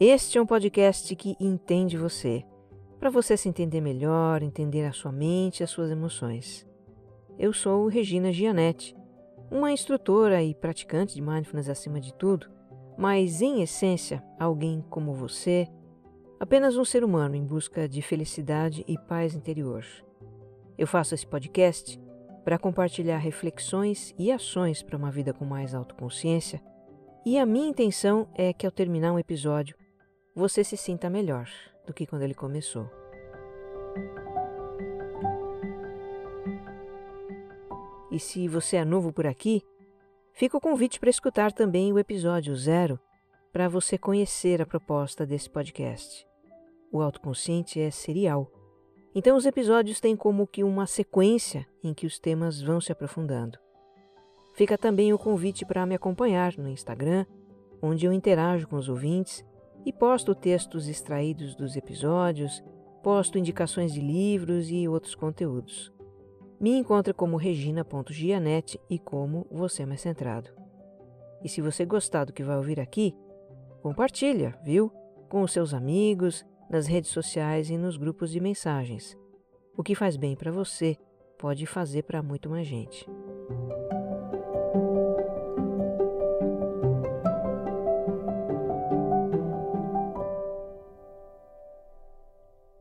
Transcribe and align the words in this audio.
Este 0.00 0.38
é 0.38 0.40
um 0.40 0.46
podcast 0.46 1.16
que 1.16 1.34
entende 1.40 1.96
você, 1.96 2.44
para 3.00 3.10
você 3.10 3.36
se 3.36 3.48
entender 3.48 3.80
melhor, 3.80 4.44
entender 4.44 4.84
a 4.84 4.92
sua 4.92 5.10
mente 5.10 5.58
e 5.58 5.64
as 5.64 5.70
suas 5.70 5.90
emoções. 5.90 6.64
Eu 7.36 7.52
sou 7.52 7.88
Regina 7.88 8.30
Gianetti, 8.30 8.96
uma 9.50 9.72
instrutora 9.72 10.40
e 10.40 10.54
praticante 10.54 11.16
de 11.16 11.20
mindfulness 11.20 11.68
acima 11.68 12.00
de 12.00 12.14
tudo, 12.14 12.48
mas 12.96 13.42
em 13.42 13.60
essência, 13.60 14.22
alguém 14.38 14.84
como 14.88 15.14
você, 15.14 15.66
apenas 16.38 16.76
um 16.76 16.84
ser 16.84 17.02
humano 17.02 17.34
em 17.34 17.44
busca 17.44 17.88
de 17.88 18.00
felicidade 18.00 18.84
e 18.86 18.96
paz 18.96 19.34
interior. 19.34 19.84
Eu 20.78 20.86
faço 20.86 21.12
esse 21.12 21.26
podcast 21.26 22.00
para 22.44 22.56
compartilhar 22.56 23.18
reflexões 23.18 24.14
e 24.16 24.30
ações 24.30 24.80
para 24.80 24.96
uma 24.96 25.10
vida 25.10 25.32
com 25.32 25.44
mais 25.44 25.74
autoconsciência, 25.74 26.62
e 27.26 27.36
a 27.36 27.44
minha 27.44 27.68
intenção 27.68 28.28
é 28.32 28.52
que 28.52 28.64
ao 28.64 28.70
terminar 28.70 29.12
um 29.12 29.18
episódio 29.18 29.76
você 30.38 30.64
se 30.64 30.76
sinta 30.76 31.10
melhor 31.10 31.46
do 31.86 31.92
que 31.92 32.06
quando 32.06 32.22
ele 32.22 32.34
começou. 32.34 32.88
E 38.10 38.18
se 38.18 38.48
você 38.48 38.76
é 38.76 38.84
novo 38.84 39.12
por 39.12 39.26
aqui, 39.26 39.62
fica 40.32 40.56
o 40.56 40.60
convite 40.60 40.98
para 40.98 41.10
escutar 41.10 41.52
também 41.52 41.92
o 41.92 41.98
episódio 41.98 42.56
zero 42.56 42.98
para 43.52 43.68
você 43.68 43.98
conhecer 43.98 44.62
a 44.62 44.66
proposta 44.66 45.26
desse 45.26 45.50
podcast. 45.50 46.26
O 46.90 47.02
autoconsciente 47.02 47.80
é 47.80 47.90
serial 47.90 48.50
então, 49.14 49.36
os 49.36 49.46
episódios 49.46 49.98
têm 49.98 50.14
como 50.14 50.46
que 50.46 50.62
uma 50.62 50.86
sequência 50.86 51.66
em 51.82 51.92
que 51.92 52.06
os 52.06 52.20
temas 52.20 52.60
vão 52.60 52.80
se 52.80 52.92
aprofundando. 52.92 53.58
Fica 54.54 54.78
também 54.78 55.12
o 55.12 55.18
convite 55.18 55.64
para 55.64 55.84
me 55.84 55.96
acompanhar 55.96 56.56
no 56.56 56.68
Instagram, 56.68 57.26
onde 57.82 58.06
eu 58.06 58.12
interajo 58.12 58.68
com 58.68 58.76
os 58.76 58.88
ouvintes 58.88 59.44
e 59.88 59.92
posto 59.92 60.34
textos 60.34 60.86
extraídos 60.86 61.54
dos 61.54 61.74
episódios, 61.74 62.62
posto 63.02 63.38
indicações 63.38 63.90
de 63.90 64.02
livros 64.02 64.70
e 64.70 64.86
outros 64.86 65.14
conteúdos. 65.14 65.90
Me 66.60 66.76
encontra 66.76 67.14
como 67.14 67.38
regina.gianete 67.38 68.78
e 68.90 68.98
como 68.98 69.46
Você 69.50 69.86
Mais 69.86 70.02
Centrado. 70.02 70.50
E 71.42 71.48
se 71.48 71.62
você 71.62 71.86
gostar 71.86 72.26
do 72.26 72.34
que 72.34 72.42
vai 72.42 72.58
ouvir 72.58 72.78
aqui, 72.78 73.16
compartilha, 73.80 74.58
viu? 74.62 74.92
Com 75.30 75.40
os 75.40 75.52
seus 75.52 75.72
amigos, 75.72 76.44
nas 76.68 76.86
redes 76.86 77.08
sociais 77.08 77.70
e 77.70 77.78
nos 77.78 77.96
grupos 77.96 78.30
de 78.30 78.40
mensagens. 78.40 79.16
O 79.74 79.82
que 79.82 79.94
faz 79.94 80.18
bem 80.18 80.36
para 80.36 80.52
você 80.52 80.98
pode 81.38 81.64
fazer 81.64 82.02
para 82.02 82.22
muito 82.22 82.50
mais 82.50 82.66
gente. 82.66 83.08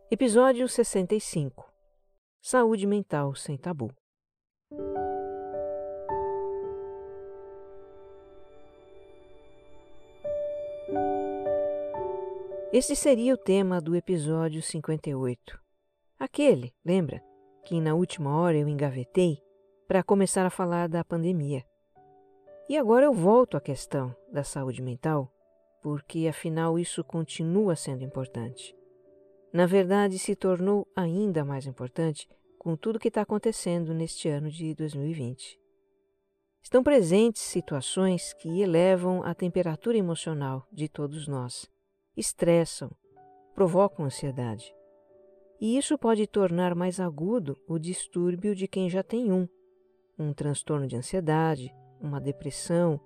Episódio 0.09 0.69
65 0.69 1.69
Saúde 2.41 2.88
Mental 2.88 3.36
Sem 3.36 3.58
Tabu 3.58 3.93
Este 12.71 12.95
seria 12.95 13.33
o 13.33 13.37
tema 13.37 13.81
do 13.81 13.98
episódio 13.98 14.61
58. 14.61 15.59
Aquele, 16.17 16.73
lembra, 16.86 17.21
que 17.65 17.81
na 17.81 17.93
última 17.93 18.39
hora 18.39 18.55
eu 18.55 18.70
engavetei 18.70 19.43
para 19.89 20.04
começar 20.04 20.45
a 20.45 20.49
falar 20.49 20.87
da 20.87 21.04
pandemia. 21.04 21.65
E 22.70 22.77
agora 22.77 23.04
eu 23.04 23.14
volto 23.14 23.58
à 23.58 23.60
questão 23.60 24.15
da 24.31 24.45
saúde 24.45 24.81
mental, 24.81 25.30
porque 25.83 26.30
afinal 26.30 26.80
isso 26.80 27.04
continua 27.04 27.76
sendo 27.76 28.05
importante. 28.05 28.77
Na 29.53 29.65
verdade, 29.65 30.19
se 30.19 30.35
tornou 30.35 30.87
ainda 30.95 31.45
mais 31.45 31.65
importante 31.65 32.27
com 32.58 32.75
tudo 32.75 32.99
que 32.99 33.08
está 33.08 33.21
acontecendo 33.21 33.93
neste 33.93 34.27
ano 34.27 34.49
de 34.49 34.75
2020. 34.75 35.59
Estão 36.61 36.83
presentes 36.83 37.41
situações 37.43 38.33
que 38.33 38.61
elevam 38.61 39.23
a 39.23 39.33
temperatura 39.33 39.97
emocional 39.97 40.67
de 40.71 40.89
todos 40.89 41.27
nós 41.27 41.69
estressam, 42.15 42.91
provocam 43.53 44.05
ansiedade. 44.05 44.73
E 45.61 45.77
isso 45.77 45.97
pode 45.97 46.27
tornar 46.27 46.75
mais 46.75 46.99
agudo 46.99 47.57
o 47.67 47.80
distúrbio 47.80 48.53
de 48.53 48.67
quem 48.67 48.89
já 48.89 49.02
tem 49.02 49.31
um, 49.31 49.47
um 50.19 50.33
transtorno 50.33 50.87
de 50.87 50.95
ansiedade, 50.95 51.73
uma 52.02 52.19
depressão, 52.19 52.99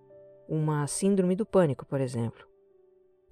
uma 0.49 0.87
síndrome 0.87 1.35
do 1.35 1.45
pânico, 1.45 1.85
por 1.85 2.01
exemplo. 2.01 2.50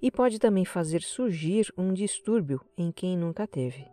E 0.00 0.10
pode 0.10 0.38
também 0.38 0.64
fazer 0.64 1.02
surgir 1.02 1.72
um 1.76 1.92
distúrbio 1.92 2.60
em 2.76 2.90
quem 2.90 3.16
nunca 3.16 3.46
teve. 3.46 3.86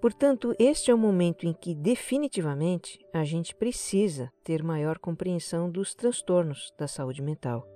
Portanto, 0.00 0.54
este 0.58 0.90
é 0.90 0.94
o 0.94 0.98
momento 0.98 1.46
em 1.46 1.54
que 1.54 1.74
definitivamente 1.74 2.98
a 3.12 3.24
gente 3.24 3.54
precisa 3.54 4.30
ter 4.42 4.62
maior 4.62 4.98
compreensão 4.98 5.70
dos 5.70 5.94
transtornos 5.94 6.70
da 6.78 6.86
saúde 6.86 7.22
mental 7.22 7.66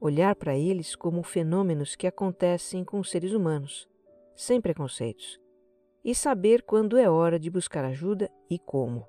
olhar 0.00 0.34
para 0.34 0.56
eles 0.56 0.96
como 0.96 1.22
fenômenos 1.22 1.94
que 1.94 2.06
acontecem 2.06 2.82
com 2.82 2.98
os 2.98 3.10
seres 3.10 3.32
humanos, 3.32 3.86
sem 4.34 4.60
preconceitos, 4.60 5.38
e 6.02 6.14
saber 6.14 6.62
quando 6.62 6.96
é 6.96 7.08
hora 7.08 7.38
de 7.38 7.50
buscar 7.50 7.84
ajuda 7.84 8.30
e 8.48 8.58
como. 8.58 9.06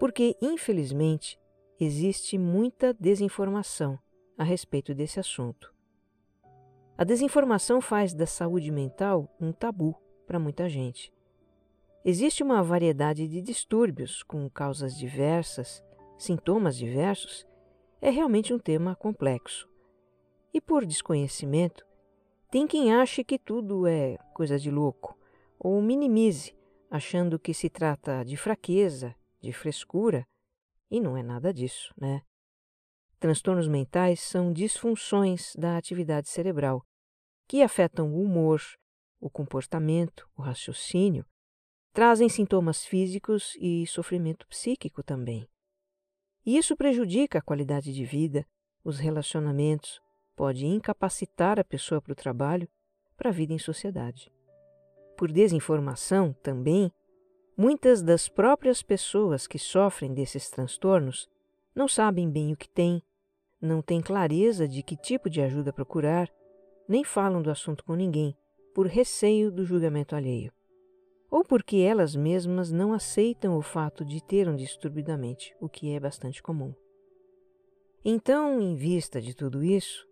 Porque, 0.00 0.36
infelizmente, 0.42 1.38
existe 1.78 2.36
muita 2.36 2.92
desinformação 2.92 3.96
a 4.36 4.42
respeito 4.42 4.92
desse 4.92 5.20
assunto. 5.20 5.75
A 6.98 7.04
desinformação 7.04 7.82
faz 7.82 8.14
da 8.14 8.26
saúde 8.26 8.70
mental 8.70 9.28
um 9.38 9.52
tabu 9.52 9.94
para 10.26 10.38
muita 10.38 10.66
gente. 10.66 11.12
Existe 12.02 12.42
uma 12.42 12.62
variedade 12.62 13.28
de 13.28 13.42
distúrbios 13.42 14.22
com 14.22 14.48
causas 14.48 14.96
diversas, 14.96 15.84
sintomas 16.16 16.74
diversos. 16.74 17.46
É 18.00 18.08
realmente 18.08 18.54
um 18.54 18.58
tema 18.58 18.96
complexo. 18.96 19.68
E 20.54 20.60
por 20.60 20.86
desconhecimento, 20.86 21.84
tem 22.50 22.66
quem 22.66 22.94
ache 22.94 23.22
que 23.22 23.38
tudo 23.38 23.86
é 23.86 24.16
coisa 24.32 24.58
de 24.58 24.70
louco, 24.70 25.18
ou 25.58 25.82
minimize, 25.82 26.56
achando 26.90 27.38
que 27.38 27.52
se 27.52 27.68
trata 27.68 28.24
de 28.24 28.38
fraqueza, 28.38 29.14
de 29.38 29.52
frescura, 29.52 30.26
e 30.90 30.98
não 30.98 31.14
é 31.14 31.22
nada 31.22 31.52
disso, 31.52 31.92
né? 32.00 32.22
Transtornos 33.18 33.66
mentais 33.66 34.20
são 34.20 34.52
disfunções 34.52 35.54
da 35.56 35.76
atividade 35.76 36.28
cerebral 36.28 36.84
que 37.48 37.62
afetam 37.62 38.12
o 38.12 38.22
humor, 38.22 38.60
o 39.20 39.30
comportamento, 39.30 40.28
o 40.36 40.42
raciocínio, 40.42 41.24
trazem 41.92 42.28
sintomas 42.28 42.84
físicos 42.84 43.56
e 43.58 43.86
sofrimento 43.86 44.46
psíquico 44.48 45.02
também. 45.02 45.48
E 46.44 46.58
isso 46.58 46.76
prejudica 46.76 47.38
a 47.38 47.42
qualidade 47.42 47.92
de 47.92 48.04
vida, 48.04 48.46
os 48.84 48.98
relacionamentos, 48.98 50.00
pode 50.36 50.66
incapacitar 50.66 51.58
a 51.58 51.64
pessoa 51.64 52.02
para 52.02 52.12
o 52.12 52.16
trabalho, 52.16 52.68
para 53.16 53.30
a 53.30 53.32
vida 53.32 53.54
em 53.54 53.58
sociedade. 53.58 54.30
Por 55.16 55.32
desinformação, 55.32 56.34
também, 56.42 56.92
muitas 57.56 58.02
das 58.02 58.28
próprias 58.28 58.82
pessoas 58.82 59.46
que 59.46 59.58
sofrem 59.58 60.12
desses 60.12 60.50
transtornos 60.50 61.26
não 61.76 61.86
sabem 61.86 62.30
bem 62.30 62.54
o 62.54 62.56
que 62.56 62.70
têm, 62.70 63.02
não 63.60 63.82
têm 63.82 64.00
clareza 64.00 64.66
de 64.66 64.82
que 64.82 64.96
tipo 64.96 65.28
de 65.28 65.42
ajuda 65.42 65.74
procurar, 65.74 66.32
nem 66.88 67.04
falam 67.04 67.42
do 67.42 67.50
assunto 67.50 67.84
com 67.84 67.94
ninguém, 67.94 68.34
por 68.74 68.86
receio 68.86 69.52
do 69.52 69.62
julgamento 69.62 70.16
alheio. 70.16 70.50
Ou 71.30 71.44
porque 71.44 71.76
elas 71.76 72.16
mesmas 72.16 72.72
não 72.72 72.94
aceitam 72.94 73.58
o 73.58 73.60
fato 73.60 74.06
de 74.06 74.24
ter 74.24 74.48
um 74.48 74.56
distúrbio 74.56 75.04
da 75.04 75.18
mente, 75.18 75.54
o 75.60 75.68
que 75.68 75.92
é 75.92 76.00
bastante 76.00 76.42
comum. 76.42 76.74
Então, 78.02 78.58
em 78.58 78.74
vista 78.74 79.20
de 79.20 79.34
tudo 79.34 79.62
isso, 79.62 80.06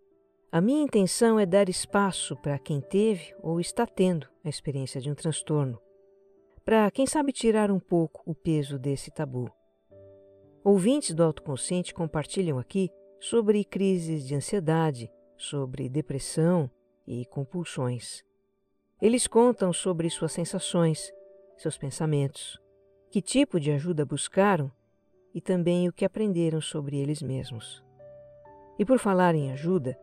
a 0.51 0.61
minha 0.61 0.83
intenção 0.83 1.39
é 1.39 1.47
dar 1.47 1.67
espaço 1.67 2.35
para 2.35 2.59
quem 2.59 2.79
teve 2.79 3.33
ou 3.41 3.59
está 3.59 3.87
tendo 3.87 4.27
a 4.43 4.49
experiência 4.49 5.01
de 5.01 5.09
um 5.09 5.15
transtorno, 5.15 5.81
para 6.63 6.91
quem 6.91 7.07
sabe 7.07 7.31
tirar 7.31 7.71
um 7.71 7.79
pouco 7.79 8.21
o 8.23 8.35
peso 8.35 8.77
desse 8.77 9.09
tabu. 9.09 9.49
Ouvintes 10.65 11.13
do 11.13 11.21
autoconsciente 11.21 11.93
compartilham 11.93 12.57
aqui 12.57 12.89
sobre 13.19 13.63
crises 13.63 14.25
de 14.25 14.33
ansiedade, 14.33 15.11
sobre 15.37 15.87
depressão 15.87 16.67
e 17.05 17.23
compulsões. 17.27 18.23
Eles 18.99 19.27
contam 19.27 19.71
sobre 19.71 20.09
suas 20.09 20.31
sensações, 20.31 21.13
seus 21.55 21.77
pensamentos, 21.77 22.59
que 23.11 23.21
tipo 23.21 23.59
de 23.59 23.69
ajuda 23.69 24.03
buscaram 24.07 24.71
e 25.35 25.39
também 25.39 25.87
o 25.87 25.93
que 25.93 26.03
aprenderam 26.03 26.59
sobre 26.59 26.97
eles 26.97 27.21
mesmos. 27.21 27.83
E 28.79 28.83
por 28.83 28.97
falar 28.97 29.35
em 29.35 29.51
ajuda, 29.51 29.95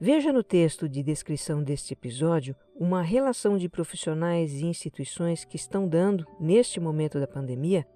veja 0.00 0.32
no 0.32 0.42
texto 0.42 0.88
de 0.88 1.02
descrição 1.02 1.62
deste 1.62 1.92
episódio 1.92 2.56
uma 2.74 3.02
relação 3.02 3.58
de 3.58 3.68
profissionais 3.68 4.54
e 4.54 4.64
instituições 4.64 5.44
que 5.44 5.56
estão 5.56 5.86
dando, 5.86 6.26
neste 6.40 6.80
momento 6.80 7.20
da 7.20 7.28
pandemia, 7.28 7.86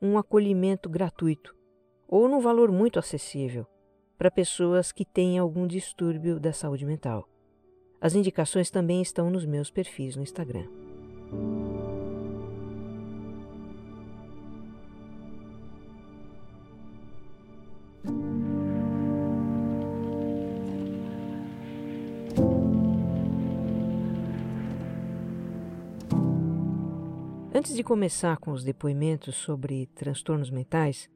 um 0.00 0.18
acolhimento 0.18 0.88
gratuito 0.88 1.54
ou 2.08 2.28
num 2.28 2.40
valor 2.40 2.70
muito 2.70 2.98
acessível 2.98 3.66
para 4.16 4.30
pessoas 4.30 4.92
que 4.92 5.04
têm 5.04 5.38
algum 5.38 5.66
distúrbio 5.66 6.40
da 6.40 6.52
saúde 6.52 6.86
mental. 6.86 7.28
As 8.00 8.14
indicações 8.14 8.70
também 8.70 9.02
estão 9.02 9.30
nos 9.30 9.44
meus 9.44 9.70
perfis 9.70 10.16
no 10.16 10.22
Instagram. 10.22 10.66
Antes 27.58 27.74
de 27.74 27.82
começar 27.82 28.36
com 28.36 28.52
os 28.52 28.62
depoimentos 28.62 29.34
sobre 29.34 29.86
transtornos 29.94 30.50
mentais, 30.50 31.08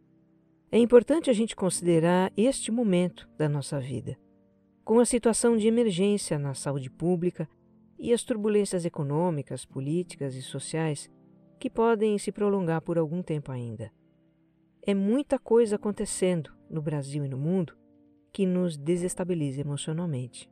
é 0.73 0.79
importante 0.79 1.29
a 1.29 1.35
gente 1.35 1.55
considerar 1.55 2.33
este 2.35 2.73
momento 2.73 3.29
da 3.37 3.47
nossa 3.47 3.79
vida, 3.79 4.19
com 4.83 4.99
a 4.99 5.05
situação 5.05 5.55
de 5.55 5.69
emergência 5.69 6.39
na 6.39 6.55
saúde 6.55 6.89
pública 6.89 7.47
e 7.99 8.11
as 8.11 8.23
turbulências 8.23 8.87
econômicas, 8.87 9.67
políticas 9.67 10.35
e 10.35 10.41
sociais 10.41 11.11
que 11.59 11.69
podem 11.69 12.17
se 12.17 12.33
prolongar 12.33 12.81
por 12.81 12.97
algum 12.97 13.23
tempo 13.23 13.53
ainda. 13.53 13.93
É 14.81 14.95
muita 14.95 15.39
coisa 15.39 15.77
acontecendo 15.77 16.55
no 16.71 16.81
Brasil 16.81 17.23
e 17.23 17.29
no 17.29 17.37
mundo 17.37 17.77
que 18.33 18.47
nos 18.47 18.79
desestabiliza 18.79 19.61
emocionalmente. 19.61 20.51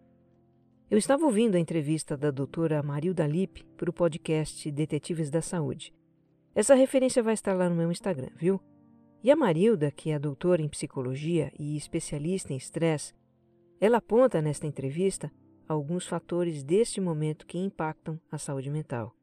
Eu 0.91 0.97
estava 0.97 1.27
ouvindo 1.27 1.55
a 1.55 1.61
entrevista 1.61 2.17
da 2.17 2.31
doutora 2.31 2.83
Marilda 2.83 3.27
Lippe 3.27 3.63
para 3.77 3.91
o 3.91 3.93
podcast 3.93 4.71
Detetives 4.71 5.29
da 5.29 5.43
Saúde. 5.43 5.93
Essa 6.55 6.75
referência 6.75 7.23
vai 7.23 7.35
estar 7.35 7.53
lá 7.53 7.69
no 7.69 7.77
meu 7.77 7.93
Instagram, 7.93 8.31
viu? 8.35 8.59
E 9.23 9.31
a 9.31 9.37
Marilda, 9.37 9.91
que 9.91 10.11
é 10.11 10.19
doutora 10.19 10.63
em 10.63 10.69
psicologia 10.69 11.53
e 11.59 11.77
especialista 11.77 12.55
em 12.55 12.57
estresse, 12.57 13.13
ela 13.79 13.99
aponta 13.99 14.41
nesta 14.41 14.67
entrevista 14.67 15.31
alguns 15.69 16.07
fatores 16.07 16.63
deste 16.63 17.03
momento 17.03 17.47
que 17.47 17.59
impactam 17.59 18.19
a 18.33 18.39
saúde 18.39 18.71
mental. 18.71 19.15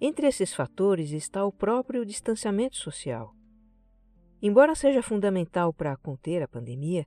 Entre 0.00 0.26
esses 0.26 0.54
fatores 0.54 1.10
está 1.10 1.44
o 1.44 1.52
próprio 1.52 2.06
distanciamento 2.06 2.76
social. 2.78 3.34
Embora 4.40 4.74
seja 4.74 5.02
fundamental 5.02 5.74
para 5.74 5.94
conter 5.98 6.42
a 6.42 6.48
pandemia, 6.48 7.06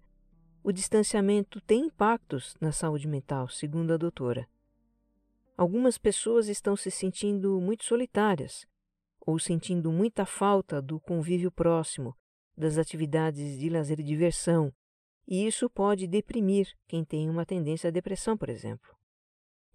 o 0.63 0.71
distanciamento 0.71 1.59
tem 1.61 1.85
impactos 1.85 2.55
na 2.61 2.71
saúde 2.71 3.07
mental, 3.07 3.47
segundo 3.47 3.93
a 3.93 3.97
doutora. 3.97 4.47
Algumas 5.57 5.97
pessoas 5.97 6.47
estão 6.47 6.75
se 6.75 6.91
sentindo 6.91 7.59
muito 7.59 7.83
solitárias 7.83 8.65
ou 9.19 9.37
sentindo 9.37 9.91
muita 9.91 10.25
falta 10.25 10.81
do 10.81 10.99
convívio 10.99 11.51
próximo, 11.51 12.15
das 12.57 12.77
atividades 12.77 13.59
de 13.59 13.69
lazer 13.69 13.99
e 13.99 14.03
diversão, 14.03 14.73
e 15.27 15.45
isso 15.45 15.69
pode 15.69 16.07
deprimir 16.07 16.67
quem 16.87 17.05
tem 17.05 17.29
uma 17.29 17.45
tendência 17.45 17.87
à 17.87 17.91
depressão, 17.91 18.35
por 18.37 18.49
exemplo. 18.49 18.95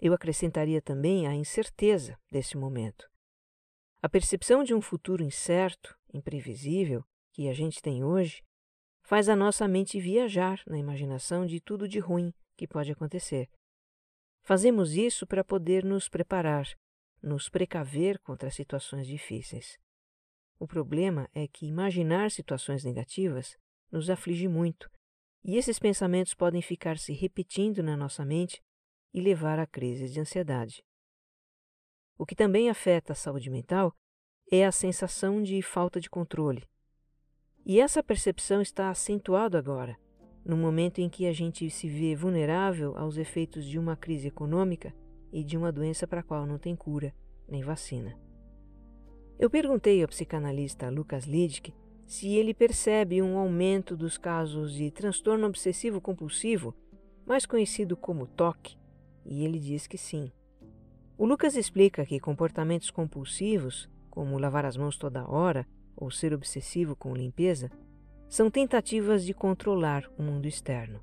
Eu 0.01 0.13
acrescentaria 0.13 0.83
também 0.83 1.27
a 1.27 1.35
incerteza 1.35 2.19
desse 2.31 2.57
momento. 2.57 3.09
A 4.03 4.09
percepção 4.09 4.63
de 4.63 4.75
um 4.75 4.81
futuro 4.81 5.23
incerto, 5.23 5.97
imprevisível, 6.13 7.05
que 7.33 7.49
a 7.49 7.55
gente 7.55 7.81
tem 7.81 8.05
hoje, 8.05 8.43
faz 9.07 9.29
a 9.29 9.37
nossa 9.37 9.69
mente 9.69 10.01
viajar 10.01 10.61
na 10.67 10.77
imaginação 10.77 11.47
de 11.47 11.61
tudo 11.61 11.87
de 11.87 12.01
ruim 12.01 12.35
que 12.57 12.67
pode 12.67 12.91
acontecer. 12.91 13.49
Fazemos 14.43 14.95
isso 14.95 15.25
para 15.25 15.45
poder 15.45 15.85
nos 15.85 16.09
preparar, 16.09 16.67
nos 17.23 17.49
precaver 17.49 18.19
contra 18.19 18.51
situações 18.51 19.07
difíceis. 19.07 19.79
O 20.59 20.67
problema 20.67 21.31
é 21.33 21.47
que 21.47 21.67
imaginar 21.67 22.33
situações 22.33 22.83
negativas 22.83 23.57
nos 23.93 24.11
aflige 24.11 24.49
muito, 24.49 24.91
e 25.45 25.57
esses 25.57 25.79
pensamentos 25.79 26.35
podem 26.35 26.61
ficar 26.61 26.99
se 26.99 27.13
repetindo 27.13 27.85
na 27.85 27.97
nossa 27.97 28.25
mente 28.25 28.61
e 29.15 29.21
levar 29.21 29.61
a 29.61 29.69
crises 29.69 30.13
de 30.13 30.19
ansiedade. 30.19 30.83
O 32.19 32.27
que 32.27 32.35
também 32.35 32.69
afeta 32.69 33.13
a 33.13 33.17
saúde 33.17 33.51
mental 33.51 33.95
é 34.51 34.67
a 34.67 34.73
sensação 34.73 35.41
de 35.41 35.63
falta 35.63 36.01
de 36.01 36.11
controle. 36.11 36.67
E 37.69 37.81
essa 37.81 38.01
percepção 38.01 38.63
está 38.63 38.91
acentuada 38.91 39.59
agora, 39.59 39.99
no 40.45 40.57
momento 40.57 41.01
em 41.01 41.09
que 41.09 41.27
a 41.27 41.33
gente 41.33 41.69
se 41.69 41.89
vê 41.89 42.15
vulnerável 42.15 42.97
aos 42.97 43.17
efeitos 43.17 43.65
de 43.65 43.77
uma 43.77 43.97
crise 43.97 44.29
econômica 44.29 44.95
e 45.33 45.43
de 45.43 45.57
uma 45.57 45.73
doença 45.73 46.07
para 46.07 46.21
a 46.21 46.23
qual 46.23 46.47
não 46.47 46.59
tem 46.59 46.77
cura 46.77 47.13
nem 47.49 47.65
vacina. 47.65 48.17
Eu 49.37 49.51
perguntei 49.51 50.01
ao 50.01 50.07
psicanalista 50.09 50.89
Lucas 50.89 51.25
Lidke 51.25 51.75
se 52.07 52.29
ele 52.37 52.55
percebe 52.55 53.21
um 53.21 53.37
aumento 53.37 53.97
dos 53.97 54.17
casos 54.17 54.73
de 54.73 54.89
transtorno 54.93 55.49
obsessivo 55.49 56.01
compulsivo, 56.01 56.73
mais 57.27 57.45
conhecido 57.47 57.97
como 57.97 58.29
TOC, 58.29 58.79
e 59.25 59.45
ele 59.45 59.59
diz 59.59 59.89
que 59.89 59.99
sim. 59.99 60.31
O 61.19 61.27
Lucas 61.27 61.57
explica 61.57 62.07
que 62.07 62.21
comportamentos 62.21 62.93
compulsivos, 62.93 63.91
como 64.09 64.39
lavar 64.39 64.65
as 64.65 64.77
mãos 64.77 64.97
toda 64.97 65.29
hora, 65.29 65.67
ou 65.97 66.11
ser 66.11 66.35
obsessivo 66.35 66.95
com 66.95 67.15
limpeza, 67.15 67.71
são 68.29 68.51
tentativas 68.51 69.25
de 69.25 69.33
controlar 69.33 70.05
o 70.19 70.23
mundo 70.23 70.47
externo. 70.47 71.01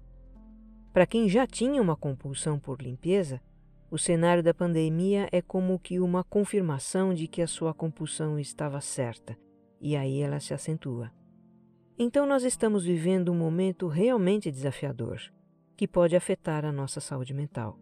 Para 0.91 1.07
quem 1.07 1.27
já 1.27 1.47
tinha 1.47 1.81
uma 1.81 1.95
compulsão 1.95 2.59
por 2.59 2.81
limpeza, 2.81 3.41
o 3.89 3.97
cenário 3.97 4.43
da 4.43 4.53
pandemia 4.53 5.27
é 5.31 5.41
como 5.41 5.79
que 5.79 5.99
uma 5.99 6.23
confirmação 6.23 7.13
de 7.13 7.27
que 7.27 7.41
a 7.41 7.47
sua 7.47 7.73
compulsão 7.73 8.39
estava 8.39 8.79
certa, 8.81 9.37
e 9.79 9.95
aí 9.95 10.19
ela 10.19 10.39
se 10.39 10.53
acentua. 10.53 11.11
Então 11.97 12.25
nós 12.25 12.43
estamos 12.43 12.85
vivendo 12.85 13.31
um 13.31 13.35
momento 13.35 13.87
realmente 13.87 14.51
desafiador, 14.51 15.19
que 15.75 15.87
pode 15.87 16.15
afetar 16.15 16.65
a 16.65 16.71
nossa 16.71 16.99
saúde 16.99 17.33
mental. 17.33 17.79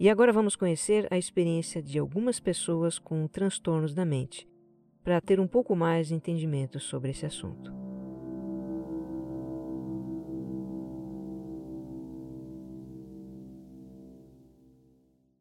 E 0.00 0.08
agora 0.08 0.32
vamos 0.32 0.56
conhecer 0.56 1.06
a 1.10 1.18
experiência 1.18 1.82
de 1.82 1.98
algumas 1.98 2.38
pessoas 2.38 2.98
com 2.98 3.26
transtornos 3.26 3.94
da 3.94 4.04
mente 4.04 4.48
para 5.08 5.22
ter 5.22 5.40
um 5.40 5.48
pouco 5.48 5.74
mais 5.74 6.08
de 6.08 6.14
entendimento 6.14 6.78
sobre 6.78 7.12
esse 7.12 7.24
assunto. 7.24 7.72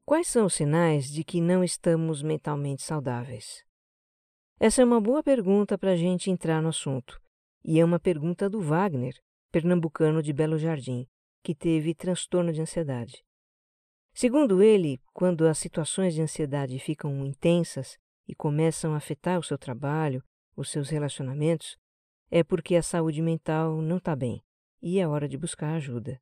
Quais 0.05 0.29
são 0.29 0.45
os 0.45 0.53
sinais 0.53 1.11
de 1.11 1.21
que 1.21 1.41
não 1.41 1.65
estamos 1.65 2.23
mentalmente 2.23 2.81
saudáveis? 2.81 3.65
Essa 4.57 4.81
é 4.81 4.85
uma 4.85 5.01
boa 5.01 5.21
pergunta 5.21 5.77
para 5.77 5.91
a 5.91 5.95
gente 5.97 6.31
entrar 6.31 6.61
no 6.61 6.69
assunto, 6.69 7.19
e 7.61 7.77
é 7.77 7.83
uma 7.83 7.99
pergunta 7.99 8.49
do 8.49 8.61
Wagner, 8.61 9.15
pernambucano 9.51 10.23
de 10.23 10.31
Belo 10.31 10.57
Jardim, 10.57 11.05
que 11.43 11.53
teve 11.53 11.93
transtorno 11.93 12.53
de 12.53 12.61
ansiedade. 12.61 13.21
Segundo 14.13 14.63
ele, 14.63 14.97
quando 15.13 15.45
as 15.45 15.57
situações 15.57 16.13
de 16.13 16.21
ansiedade 16.21 16.79
ficam 16.79 17.25
intensas 17.25 17.97
e 18.27 18.35
começam 18.35 18.93
a 18.93 18.97
afetar 18.97 19.39
o 19.39 19.43
seu 19.43 19.57
trabalho, 19.57 20.23
os 20.55 20.69
seus 20.69 20.89
relacionamentos, 20.89 21.77
é 22.29 22.43
porque 22.43 22.75
a 22.75 22.83
saúde 22.83 23.21
mental 23.21 23.81
não 23.81 23.97
está 23.97 24.15
bem 24.15 24.43
e 24.81 24.99
é 24.99 25.07
hora 25.07 25.27
de 25.27 25.37
buscar 25.37 25.75
ajuda. 25.75 26.21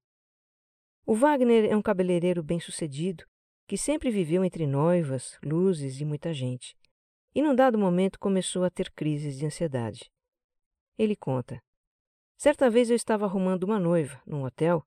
O 1.05 1.15
Wagner 1.15 1.65
é 1.65 1.75
um 1.75 1.81
cabeleireiro 1.81 2.43
bem-sucedido 2.43 3.25
que 3.67 3.77
sempre 3.77 4.11
viveu 4.11 4.43
entre 4.45 4.67
noivas, 4.67 5.39
luzes 5.43 5.99
e 5.99 6.05
muita 6.05 6.33
gente, 6.33 6.77
e 7.33 7.41
num 7.41 7.55
dado 7.55 7.77
momento 7.77 8.19
começou 8.19 8.63
a 8.63 8.69
ter 8.69 8.91
crises 8.91 9.37
de 9.37 9.45
ansiedade. 9.45 10.11
Ele 10.97 11.15
conta: 11.15 11.61
Certa 12.37 12.69
vez 12.69 12.89
eu 12.89 12.95
estava 12.95 13.25
arrumando 13.25 13.63
uma 13.63 13.79
noiva 13.79 14.21
num 14.25 14.43
hotel 14.43 14.85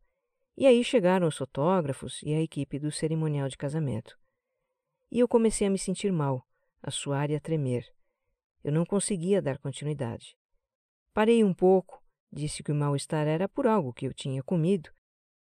e 0.56 0.66
aí 0.66 0.82
chegaram 0.82 1.28
os 1.28 1.36
fotógrafos 1.36 2.20
e 2.22 2.34
a 2.34 2.40
equipe 2.40 2.78
do 2.78 2.90
cerimonial 2.90 3.48
de 3.48 3.56
casamento. 3.56 4.18
E 5.10 5.20
eu 5.20 5.28
comecei 5.28 5.66
a 5.66 5.70
me 5.70 5.78
sentir 5.78 6.12
mal, 6.12 6.47
a 6.82 6.90
suar 6.90 7.30
e 7.30 7.36
a 7.36 7.40
tremer. 7.40 7.86
Eu 8.62 8.72
não 8.72 8.84
conseguia 8.84 9.40
dar 9.40 9.58
continuidade. 9.58 10.36
Parei 11.12 11.42
um 11.42 11.54
pouco, 11.54 12.02
disse 12.30 12.62
que 12.62 12.72
o 12.72 12.74
mal-estar 12.74 13.26
era 13.26 13.48
por 13.48 13.66
algo 13.66 13.92
que 13.92 14.06
eu 14.06 14.14
tinha 14.14 14.42
comido, 14.42 14.90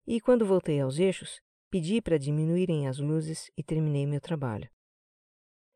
e 0.07 0.21
quando 0.21 0.47
voltei 0.47 0.81
aos 0.81 0.99
eixos, 0.99 1.41
pedi 1.71 2.01
para 2.03 2.19
diminuírem 2.19 2.87
as 2.87 2.99
luzes 2.99 3.51
e 3.57 3.63
terminei 3.63 4.07
meu 4.07 4.21
trabalho. 4.21 4.69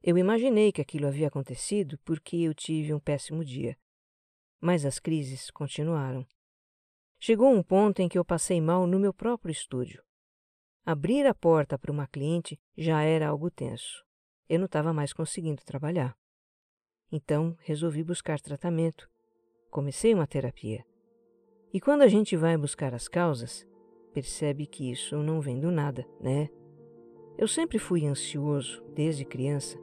Eu 0.02 0.16
imaginei 0.16 0.70
que 0.70 0.80
aquilo 0.80 1.06
havia 1.06 1.28
acontecido 1.28 1.98
porque 2.04 2.36
eu 2.36 2.54
tive 2.54 2.94
um 2.94 3.00
péssimo 3.00 3.44
dia. 3.44 3.76
Mas 4.60 4.84
as 4.84 4.98
crises 4.98 5.50
continuaram. 5.50 6.26
Chegou 7.18 7.52
um 7.52 7.62
ponto 7.62 8.00
em 8.00 8.08
que 8.08 8.18
eu 8.18 8.24
passei 8.24 8.60
mal 8.60 8.86
no 8.86 8.98
meu 8.98 9.12
próprio 9.12 9.50
estúdio. 9.50 10.02
Abrir 10.84 11.26
a 11.26 11.34
porta 11.34 11.76
para 11.76 11.90
uma 11.90 12.06
cliente 12.06 12.60
já 12.76 13.02
era 13.02 13.28
algo 13.28 13.50
tenso. 13.50 14.07
Eu 14.48 14.58
não 14.58 14.66
estava 14.66 14.92
mais 14.92 15.12
conseguindo 15.12 15.62
trabalhar. 15.64 16.16
Então 17.12 17.56
resolvi 17.60 18.02
buscar 18.02 18.40
tratamento. 18.40 19.08
Comecei 19.70 20.14
uma 20.14 20.26
terapia. 20.26 20.84
E 21.72 21.80
quando 21.80 22.02
a 22.02 22.08
gente 22.08 22.34
vai 22.34 22.56
buscar 22.56 22.94
as 22.94 23.08
causas, 23.08 23.66
percebe 24.14 24.66
que 24.66 24.90
isso 24.90 25.18
não 25.18 25.40
vem 25.40 25.60
do 25.60 25.70
nada, 25.70 26.06
né? 26.18 26.48
Eu 27.36 27.46
sempre 27.46 27.78
fui 27.78 28.06
ansioso 28.06 28.82
desde 28.94 29.24
criança, 29.24 29.78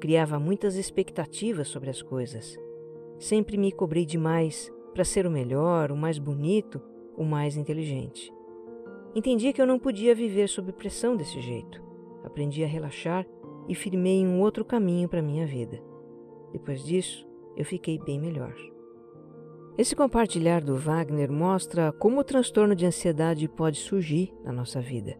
criava 0.00 0.38
muitas 0.38 0.74
expectativas 0.74 1.68
sobre 1.68 1.88
as 1.88 2.02
coisas. 2.02 2.58
Sempre 3.20 3.56
me 3.56 3.70
cobrei 3.70 4.04
demais 4.04 4.70
para 4.92 5.04
ser 5.04 5.26
o 5.26 5.30
melhor, 5.30 5.92
o 5.92 5.96
mais 5.96 6.18
bonito, 6.18 6.82
o 7.16 7.24
mais 7.24 7.56
inteligente. 7.56 8.32
Entendi 9.14 9.52
que 9.52 9.62
eu 9.62 9.66
não 9.66 9.78
podia 9.78 10.14
viver 10.14 10.48
sob 10.48 10.72
pressão 10.72 11.16
desse 11.16 11.40
jeito. 11.40 11.82
Aprendi 12.24 12.62
a 12.62 12.66
relaxar 12.66 13.24
e 13.68 13.74
firmei 13.74 14.26
um 14.26 14.40
outro 14.40 14.64
caminho 14.64 15.08
para 15.08 15.22
minha 15.22 15.46
vida. 15.46 15.78
Depois 16.52 16.82
disso, 16.82 17.28
eu 17.56 17.64
fiquei 17.64 17.98
bem 17.98 18.18
melhor. 18.18 18.54
Esse 19.76 19.94
compartilhar 19.94 20.60
do 20.60 20.76
Wagner 20.76 21.30
mostra 21.30 21.92
como 21.92 22.20
o 22.20 22.24
transtorno 22.24 22.74
de 22.74 22.86
ansiedade 22.86 23.46
pode 23.46 23.78
surgir 23.78 24.34
na 24.42 24.52
nossa 24.52 24.80
vida. 24.80 25.16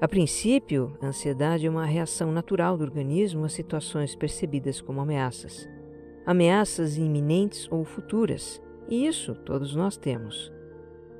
A 0.00 0.08
princípio, 0.08 0.98
a 1.00 1.06
ansiedade 1.06 1.66
é 1.66 1.70
uma 1.70 1.86
reação 1.86 2.30
natural 2.30 2.76
do 2.76 2.84
organismo 2.84 3.44
a 3.44 3.48
situações 3.48 4.14
percebidas 4.14 4.80
como 4.80 5.00
ameaças. 5.00 5.66
Ameaças 6.26 6.98
iminentes 6.98 7.66
ou 7.70 7.84
futuras, 7.84 8.60
e 8.88 9.06
isso 9.06 9.34
todos 9.34 9.74
nós 9.74 9.96
temos. 9.96 10.52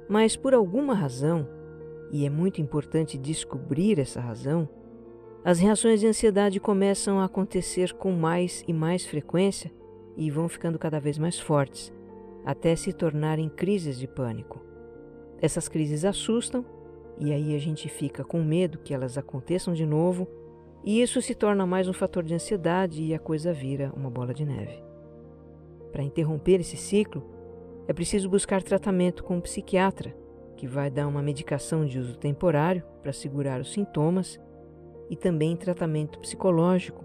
Mas 0.06 0.36
por 0.36 0.52
alguma 0.52 0.92
razão, 0.92 1.48
e 2.12 2.26
é 2.26 2.30
muito 2.30 2.60
importante 2.60 3.16
descobrir 3.16 3.98
essa 3.98 4.20
razão, 4.20 4.68
as 5.44 5.58
reações 5.58 6.00
de 6.00 6.06
ansiedade 6.06 6.58
começam 6.58 7.20
a 7.20 7.26
acontecer 7.26 7.92
com 7.92 8.12
mais 8.12 8.64
e 8.66 8.72
mais 8.72 9.04
frequência 9.04 9.70
e 10.16 10.30
vão 10.30 10.48
ficando 10.48 10.78
cada 10.78 10.98
vez 10.98 11.18
mais 11.18 11.38
fortes, 11.38 11.92
até 12.46 12.74
se 12.74 12.94
tornarem 12.94 13.50
crises 13.50 13.98
de 13.98 14.08
pânico. 14.08 14.64
Essas 15.42 15.68
crises 15.68 16.02
assustam 16.02 16.64
e 17.18 17.30
aí 17.30 17.54
a 17.54 17.58
gente 17.58 17.90
fica 17.90 18.24
com 18.24 18.42
medo 18.42 18.78
que 18.78 18.94
elas 18.94 19.18
aconteçam 19.18 19.74
de 19.74 19.84
novo, 19.84 20.26
e 20.82 21.02
isso 21.02 21.20
se 21.20 21.34
torna 21.34 21.66
mais 21.66 21.88
um 21.88 21.92
fator 21.92 22.22
de 22.22 22.34
ansiedade 22.34 23.02
e 23.02 23.14
a 23.14 23.18
coisa 23.18 23.52
vira 23.52 23.92
uma 23.94 24.10
bola 24.10 24.32
de 24.32 24.44
neve. 24.46 24.82
Para 25.92 26.02
interromper 26.02 26.60
esse 26.60 26.76
ciclo, 26.76 27.22
é 27.86 27.92
preciso 27.92 28.30
buscar 28.30 28.62
tratamento 28.62 29.22
com 29.22 29.36
um 29.36 29.40
psiquiatra, 29.40 30.16
que 30.56 30.66
vai 30.66 30.90
dar 30.90 31.06
uma 31.06 31.22
medicação 31.22 31.84
de 31.84 31.98
uso 31.98 32.16
temporário 32.16 32.82
para 33.02 33.12
segurar 33.12 33.60
os 33.60 33.72
sintomas, 33.72 34.40
e 35.08 35.16
também 35.16 35.56
tratamento 35.56 36.18
psicológico, 36.18 37.04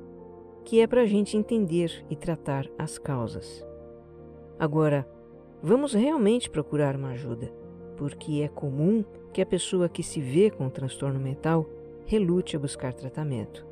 que 0.64 0.82
é 0.82 0.88
para 0.88 1.02
a 1.02 1.06
gente 1.06 1.36
entender 1.36 2.06
e 2.10 2.16
tratar 2.16 2.70
as 2.78 2.98
causas. 2.98 3.66
Agora, 4.58 5.08
vamos 5.62 5.94
realmente 5.94 6.50
procurar 6.50 6.96
uma 6.96 7.10
ajuda, 7.10 7.52
porque 7.98 8.42
é 8.42 8.48
comum 8.48 9.04
que 9.34 9.42
a 9.42 9.46
pessoa 9.46 9.90
que 9.90 10.04
se 10.04 10.20
vê 10.20 10.50
com 10.50 10.70
transtorno 10.70 11.20
mental 11.20 11.66
relute 12.06 12.56
a 12.56 12.60
buscar 12.60 12.94
tratamento. 12.94 13.66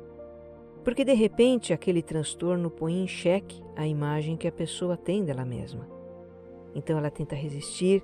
Porque 0.84 1.04
de 1.04 1.12
repente 1.12 1.72
aquele 1.72 2.02
transtorno 2.02 2.70
põe 2.70 3.02
em 3.02 3.06
xeque 3.06 3.62
a 3.76 3.86
imagem 3.86 4.36
que 4.36 4.48
a 4.48 4.52
pessoa 4.52 4.96
tem 4.96 5.24
dela 5.24 5.44
mesma. 5.44 5.88
Então 6.74 6.96
ela 6.96 7.10
tenta 7.10 7.34
resistir, 7.34 8.02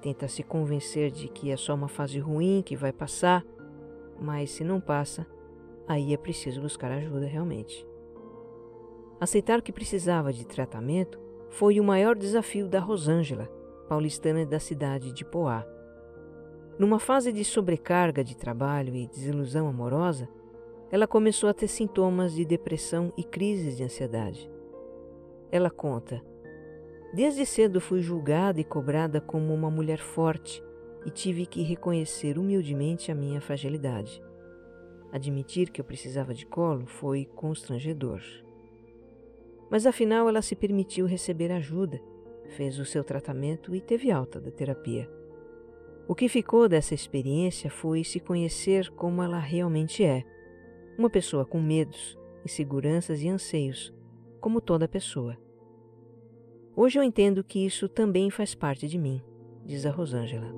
tenta 0.00 0.28
se 0.28 0.42
convencer 0.42 1.10
de 1.10 1.28
que 1.28 1.50
é 1.50 1.56
só 1.56 1.74
uma 1.74 1.88
fase 1.88 2.18
ruim 2.18 2.62
que 2.64 2.76
vai 2.76 2.92
passar, 2.92 3.44
mas 4.20 4.50
se 4.50 4.64
não 4.64 4.80
passa, 4.80 5.26
aí 5.88 6.12
é 6.12 6.16
preciso 6.16 6.60
buscar 6.60 6.92
ajuda 6.92 7.26
realmente. 7.26 7.86
Aceitar 9.18 9.62
que 9.62 9.72
precisava 9.72 10.32
de 10.32 10.46
tratamento 10.46 11.18
foi 11.48 11.80
o 11.80 11.84
maior 11.84 12.14
desafio 12.14 12.68
da 12.68 12.78
Rosângela, 12.78 13.48
paulistana 13.88 14.44
da 14.44 14.60
cidade 14.60 15.12
de 15.12 15.24
Poá. 15.24 15.66
Numa 16.78 17.00
fase 17.00 17.32
de 17.32 17.44
sobrecarga 17.44 18.22
de 18.22 18.36
trabalho 18.36 18.94
e 18.94 19.08
desilusão 19.08 19.66
amorosa, 19.66 20.28
ela 20.92 21.06
começou 21.06 21.48
a 21.48 21.54
ter 21.54 21.68
sintomas 21.68 22.32
de 22.32 22.44
depressão 22.44 23.12
e 23.16 23.24
crises 23.24 23.76
de 23.76 23.82
ansiedade. 23.82 24.48
Ela 25.50 25.70
conta: 25.70 26.22
Desde 27.12 27.44
cedo 27.44 27.80
fui 27.80 28.00
julgada 28.00 28.60
e 28.60 28.64
cobrada 28.64 29.20
como 29.20 29.52
uma 29.52 29.70
mulher 29.70 29.98
forte 29.98 30.62
e 31.04 31.10
tive 31.10 31.46
que 31.46 31.62
reconhecer 31.62 32.38
humildemente 32.38 33.10
a 33.10 33.14
minha 33.14 33.40
fragilidade. 33.40 34.22
Admitir 35.10 35.70
que 35.70 35.80
eu 35.80 35.84
precisava 35.84 36.34
de 36.34 36.44
colo 36.44 36.86
foi 36.86 37.24
constrangedor. 37.24 38.20
Mas 39.70 39.86
afinal 39.86 40.28
ela 40.28 40.42
se 40.42 40.54
permitiu 40.54 41.06
receber 41.06 41.50
ajuda, 41.52 42.00
fez 42.56 42.78
o 42.78 42.84
seu 42.84 43.02
tratamento 43.02 43.74
e 43.74 43.80
teve 43.80 44.10
alta 44.10 44.40
da 44.40 44.50
terapia. 44.50 45.08
O 46.06 46.14
que 46.14 46.28
ficou 46.28 46.68
dessa 46.68 46.94
experiência 46.94 47.70
foi 47.70 48.02
se 48.02 48.18
conhecer 48.18 48.90
como 48.90 49.22
ela 49.22 49.38
realmente 49.38 50.04
é, 50.04 50.24
uma 50.98 51.10
pessoa 51.10 51.44
com 51.44 51.60
medos, 51.60 52.18
inseguranças 52.44 53.22
e 53.22 53.28
anseios, 53.28 53.94
como 54.40 54.60
toda 54.60 54.88
pessoa. 54.88 55.36
Hoje 56.74 56.98
eu 56.98 57.02
entendo 57.02 57.44
que 57.44 57.64
isso 57.64 57.88
também 57.88 58.30
faz 58.30 58.54
parte 58.54 58.86
de 58.86 58.96
mim, 58.96 59.22
diz 59.64 59.84
a 59.84 59.90
Rosângela. 59.90 60.50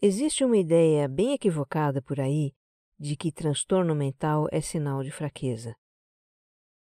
Existe 0.00 0.44
uma 0.44 0.56
ideia 0.56 1.08
bem 1.08 1.32
equivocada 1.32 2.00
por 2.00 2.20
aí 2.20 2.54
de 2.96 3.16
que 3.16 3.32
transtorno 3.32 3.96
mental 3.96 4.46
é 4.52 4.60
sinal 4.60 5.02
de 5.02 5.10
fraqueza. 5.10 5.74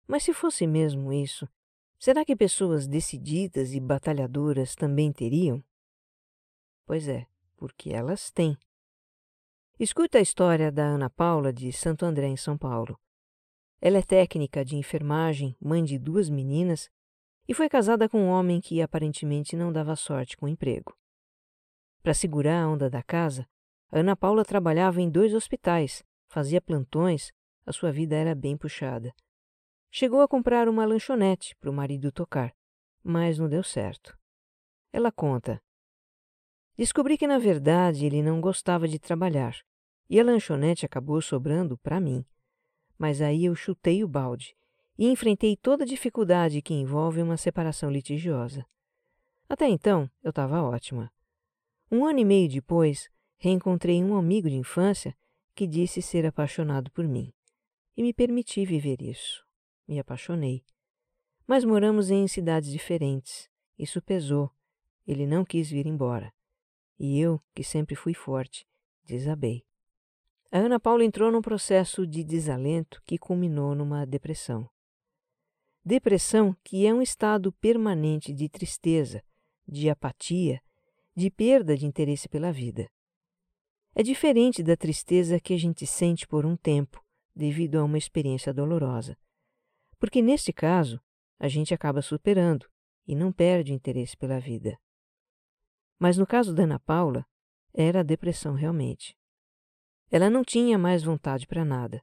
Mas 0.07 0.23
se 0.23 0.33
fosse 0.33 0.67
mesmo 0.67 1.13
isso, 1.13 1.47
será 1.99 2.25
que 2.25 2.35
pessoas 2.35 2.89
decididas 2.89 3.75
e 3.75 3.81
batalhadoras 3.81 4.75
também 4.75 5.13
teriam? 5.13 5.63
Pois 6.87 7.07
é, 7.07 7.27
porque 7.55 7.91
elas 7.91 8.31
têm. 8.31 8.57
Escuta 9.79 10.17
a 10.17 10.23
história 10.23 10.73
da 10.73 10.85
Ana 10.85 11.11
Paula 11.11 11.53
de 11.53 11.71
Santo 11.71 12.07
André, 12.07 12.29
em 12.29 12.37
São 12.39 12.57
Paulo. 12.57 12.99
Ela 13.79 13.99
é 13.99 14.03
técnica 14.03 14.65
de 14.65 14.77
enfermagem, 14.77 15.55
mãe 15.61 15.85
de 15.85 15.99
duas 15.99 16.31
meninas 16.31 16.89
e 17.47 17.53
foi 17.53 17.69
casada 17.69 18.09
com 18.09 18.23
um 18.23 18.29
homem 18.29 18.59
que 18.59 18.81
aparentemente 18.81 19.55
não 19.55 19.71
dava 19.71 19.97
sorte 19.97 20.35
com 20.35 20.47
o 20.47 20.49
emprego. 20.49 20.97
Para 22.03 22.15
segurar 22.15 22.65
a 22.65 22.69
onda 22.69 22.91
da 22.91 23.03
casa, 23.03 23.49
Ana 23.91 24.17
Paula 24.17 24.45
trabalhava 24.45 25.01
em 25.01 25.09
dois 25.09 25.35
hospitais, 25.35 26.03
fazia 26.27 26.61
plantões, 26.61 27.33
a 27.65 27.73
sua 27.73 27.93
vida 27.93 28.17
era 28.17 28.35
bem 28.35 28.57
puxada. 28.57 29.15
Chegou 29.89 30.21
a 30.21 30.27
comprar 30.27 30.69
uma 30.69 30.85
lanchonete 30.85 31.55
para 31.57 31.71
o 31.71 31.73
marido 31.73 32.11
tocar, 32.11 32.53
mas 33.05 33.39
não 33.39 33.49
deu 33.49 33.63
certo. 33.63 34.19
Ela 34.93 35.13
conta: 35.13 35.63
Descobri 36.77 37.17
que, 37.17 37.27
na 37.27 37.39
verdade, 37.39 38.05
ele 38.05 38.23
não 38.23 38.41
gostava 38.41 38.89
de 38.89 38.99
trabalhar 38.99 39.55
e 40.11 40.19
a 40.19 40.25
lanchonete 40.25 40.85
acabou 40.85 41.23
sobrando 41.23 41.79
para 41.79 42.01
mim. 42.01 42.25
Mas 42.99 43.21
aí 43.21 43.45
eu 43.45 43.55
chutei 43.55 44.03
o 44.03 44.09
balde 44.09 44.57
e 44.99 45.09
enfrentei 45.09 45.57
toda 45.57 45.85
a 45.85 45.87
dificuldade 45.87 46.61
que 46.61 46.75
envolve 46.75 47.23
uma 47.23 47.37
separação 47.37 47.91
litigiosa. 47.91 48.67
Até 49.49 49.69
então, 49.69 50.11
eu 50.23 50.31
estava 50.31 50.63
ótima. 50.63 51.13
Um 51.95 52.07
ano 52.07 52.21
e 52.21 52.25
meio 52.25 52.49
depois, 52.49 53.11
reencontrei 53.37 54.03
um 54.03 54.17
amigo 54.17 54.49
de 54.49 54.57
infância 54.57 55.15
que 55.55 55.67
disse 55.67 56.01
ser 56.01 56.25
apaixonado 56.25 56.91
por 56.91 57.07
mim. 57.07 57.31
E 57.95 58.03
me 58.03 58.15
permiti 58.15 58.65
viver 58.65 59.03
isso. 59.03 59.45
Me 59.87 59.99
apaixonei. 59.99 60.65
Mas 61.47 61.67
moramos 61.67 62.11
em 62.11 62.27
cidades 62.27 62.71
diferentes. 62.71 63.51
Isso 63.79 64.01
pesou. 64.01 64.51
Ele 65.07 65.27
não 65.27 65.45
quis 65.45 65.69
vir 65.69 65.87
embora. 65.87 66.33
E 66.99 67.21
eu, 67.21 67.39
que 67.55 67.63
sempre 67.63 67.95
fui 67.95 68.15
forte, 68.15 68.67
desabei. 69.05 69.63
A 70.51 70.61
Ana 70.61 70.81
Paula 70.81 71.05
entrou 71.05 71.31
num 71.31 71.43
processo 71.43 72.07
de 72.07 72.25
desalento 72.25 73.03
que 73.05 73.19
culminou 73.19 73.75
numa 73.75 74.07
depressão. 74.07 74.67
Depressão 75.85 76.57
que 76.65 76.87
é 76.87 76.95
um 76.95 77.03
estado 77.03 77.53
permanente 77.53 78.33
de 78.33 78.49
tristeza, 78.49 79.23
de 79.69 79.91
apatia, 79.91 80.63
de 81.15 81.31
perda 81.31 81.77
de 81.77 81.87
interesse 81.87 82.29
pela 82.29 82.51
vida. 82.51 82.89
É 83.95 84.03
diferente 84.03 84.63
da 84.63 84.77
tristeza 84.77 85.39
que 85.39 85.53
a 85.53 85.59
gente 85.59 85.87
sente 85.87 86.27
por 86.27 86.47
um 86.47 86.57
tempo, 86.57 87.05
devido 87.35 87.79
a 87.79 87.85
uma 87.85 87.99
experiência 87.99 88.53
dolorosa. 88.53 89.17
Porque 89.99 90.23
neste 90.23 90.53
caso, 90.53 91.01
a 91.39 91.49
gente 91.49 91.75
acaba 91.75 92.01
superando 92.01 92.67
e 93.07 93.15
não 93.15 93.31
perde 93.31 93.75
interesse 93.75 94.17
pela 94.17 94.41
vida. 94.41 94.79
Mas 95.99 96.17
no 96.17 96.27
caso 96.27 96.55
da 96.55 96.63
Ana 96.63 96.81
Paula, 96.81 97.27
era 97.75 98.01
a 98.01 98.03
depressão 98.03 98.55
realmente. 98.55 99.17
Ela 100.11 100.31
não 100.31 100.43
tinha 100.43 100.79
mais 100.79 101.03
vontade 101.03 101.47
para 101.47 101.65
nada. 101.65 102.03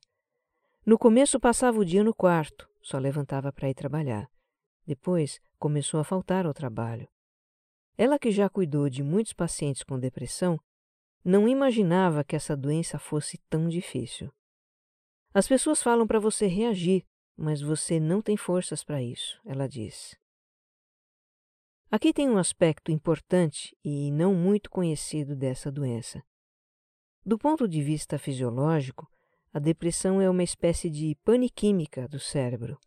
No 0.85 0.97
começo 0.97 1.39
passava 1.39 1.79
o 1.79 1.85
dia 1.85 2.03
no 2.03 2.13
quarto, 2.13 2.69
só 2.81 2.97
levantava 2.97 3.51
para 3.51 3.69
ir 3.69 3.73
trabalhar. 3.73 4.29
Depois, 4.85 5.39
começou 5.57 5.99
a 5.99 6.03
faltar 6.03 6.45
ao 6.45 6.53
trabalho. 6.53 7.07
Ela, 7.99 8.17
que 8.17 8.31
já 8.31 8.47
cuidou 8.49 8.89
de 8.89 9.03
muitos 9.03 9.33
pacientes 9.33 9.83
com 9.83 9.99
depressão, 9.99 10.57
não 11.21 11.49
imaginava 11.49 12.23
que 12.23 12.33
essa 12.33 12.55
doença 12.55 12.97
fosse 12.97 13.37
tão 13.49 13.67
difícil. 13.67 14.31
As 15.33 15.49
pessoas 15.49 15.83
falam 15.83 16.07
para 16.07 16.17
você 16.17 16.47
reagir, 16.47 17.05
mas 17.35 17.59
você 17.59 17.99
não 17.99 18.21
tem 18.21 18.37
forças 18.37 18.85
para 18.85 19.03
isso, 19.03 19.37
ela 19.43 19.67
diz. 19.67 20.15
Aqui 21.91 22.13
tem 22.13 22.29
um 22.29 22.37
aspecto 22.37 22.89
importante 22.89 23.75
e 23.83 24.09
não 24.11 24.33
muito 24.33 24.69
conhecido 24.69 25.35
dessa 25.35 25.69
doença. 25.69 26.23
Do 27.25 27.37
ponto 27.37 27.67
de 27.67 27.83
vista 27.83 28.17
fisiológico, 28.17 29.11
a 29.51 29.59
depressão 29.59 30.21
é 30.21 30.29
uma 30.29 30.43
espécie 30.43 30.89
de 30.89 31.17
paniquímica 31.25 32.07
do 32.07 32.17
cérebro. 32.17 32.79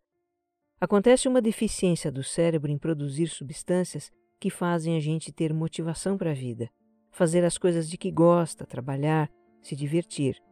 Acontece 0.81 1.29
uma 1.29 1.43
deficiência 1.43 2.11
do 2.11 2.25
cérebro 2.25 2.71
em 2.71 2.79
produzir 2.79 3.27
substâncias 3.27 4.11
que 4.43 4.51
fazem 4.51 4.97
a 4.97 5.01
gente 5.01 5.31
ter 5.31 5.55
motivação 5.55 6.19
para 6.19 6.33
a 6.33 6.35
vida, 6.35 6.69
fazer 7.13 7.45
as 7.45 7.57
coisas 7.57 7.89
de 7.89 7.97
que 7.97 8.11
gosta, 8.11 8.67
trabalhar, 8.67 9.31
se 9.61 9.77
divertir. 9.77 10.43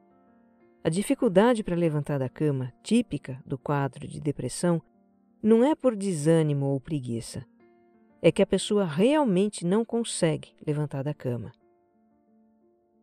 A 0.85 0.89
dificuldade 0.89 1.65
para 1.65 1.75
levantar 1.75 2.17
da 2.17 2.29
cama, 2.29 2.73
típica 2.85 3.43
do 3.45 3.59
quadro 3.59 4.07
de 4.07 4.21
depressão, 4.21 4.81
não 5.43 5.65
é 5.65 5.75
por 5.75 5.97
desânimo 5.97 6.67
ou 6.67 6.81
preguiça. 6.81 7.45
É 8.23 8.31
que 8.31 8.41
a 8.41 8.47
pessoa 8.47 8.85
realmente 8.85 9.67
não 9.67 9.85
consegue 9.85 10.55
levantar 10.65 11.03
da 11.03 11.13
cama. 11.13 11.51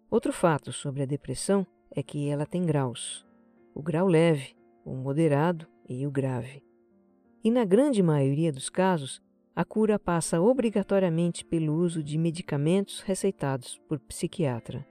Outro 0.10 0.32
fato 0.32 0.72
sobre 0.72 1.04
a 1.04 1.06
depressão 1.06 1.68
é 1.92 2.02
que 2.02 2.30
ela 2.30 2.46
tem 2.46 2.66
graus: 2.66 3.28
o 3.76 3.82
grau 3.82 4.08
leve, 4.08 4.56
o 4.86 4.96
moderado 4.96 5.68
e 5.90 6.08
o 6.08 6.12
grave. 6.12 6.64
E 7.44 7.52
na 7.52 7.66
grande 7.66 8.02
maioria 8.02 8.54
dos 8.54 8.70
casos, 8.70 9.22
a 9.58 9.66
cura 9.66 9.98
passa 9.98 10.40
obrigatoriamente 10.40 11.44
pelo 11.44 11.74
uso 11.74 12.04
de 12.04 12.16
medicamentos 12.16 13.02
receitados 13.02 13.82
por 13.90 13.98
psiquiatra. 13.98 14.86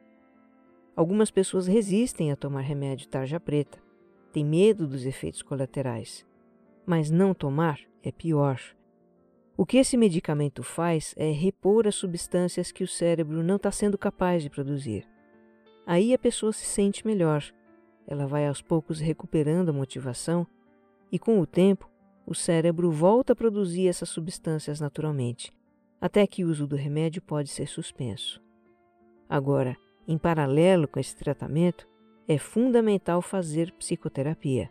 Algumas 0.96 1.30
pessoas 1.30 1.68
resistem 1.68 2.32
a 2.32 2.36
tomar 2.36 2.62
remédio 2.62 3.06
tarja 3.06 3.38
preta, 3.38 3.78
têm 4.32 4.44
medo 4.44 4.84
dos 4.84 5.06
efeitos 5.06 5.40
colaterais. 5.40 6.26
Mas 6.84 7.12
não 7.12 7.32
tomar 7.32 7.78
é 8.02 8.10
pior. 8.10 8.60
O 9.56 9.64
que 9.64 9.76
esse 9.76 9.96
medicamento 9.96 10.64
faz 10.64 11.14
é 11.16 11.30
repor 11.30 11.86
as 11.86 11.94
substâncias 11.94 12.72
que 12.72 12.82
o 12.82 12.88
cérebro 12.88 13.44
não 13.44 13.54
está 13.54 13.70
sendo 13.70 13.96
capaz 13.96 14.42
de 14.42 14.50
produzir. 14.50 15.08
Aí 15.86 16.12
a 16.12 16.18
pessoa 16.18 16.52
se 16.52 16.66
sente 16.66 17.06
melhor. 17.06 17.44
Ela 18.04 18.26
vai 18.26 18.48
aos 18.48 18.62
poucos 18.62 18.98
recuperando 18.98 19.68
a 19.68 19.72
motivação 19.72 20.44
e, 21.12 21.20
com 21.20 21.38
o 21.38 21.46
tempo, 21.46 21.88
o 22.26 22.34
cérebro 22.34 22.90
volta 22.90 23.32
a 23.32 23.36
produzir 23.36 23.86
essas 23.86 24.08
substâncias 24.08 24.80
naturalmente, 24.80 25.52
até 26.00 26.26
que 26.26 26.44
o 26.44 26.48
uso 26.48 26.66
do 26.66 26.74
remédio 26.76 27.22
pode 27.22 27.48
ser 27.48 27.68
suspenso. 27.68 28.42
Agora, 29.28 29.76
em 30.08 30.18
paralelo 30.18 30.88
com 30.88 30.98
esse 30.98 31.16
tratamento, 31.16 31.88
é 32.28 32.36
fundamental 32.36 33.22
fazer 33.22 33.72
psicoterapia. 33.72 34.70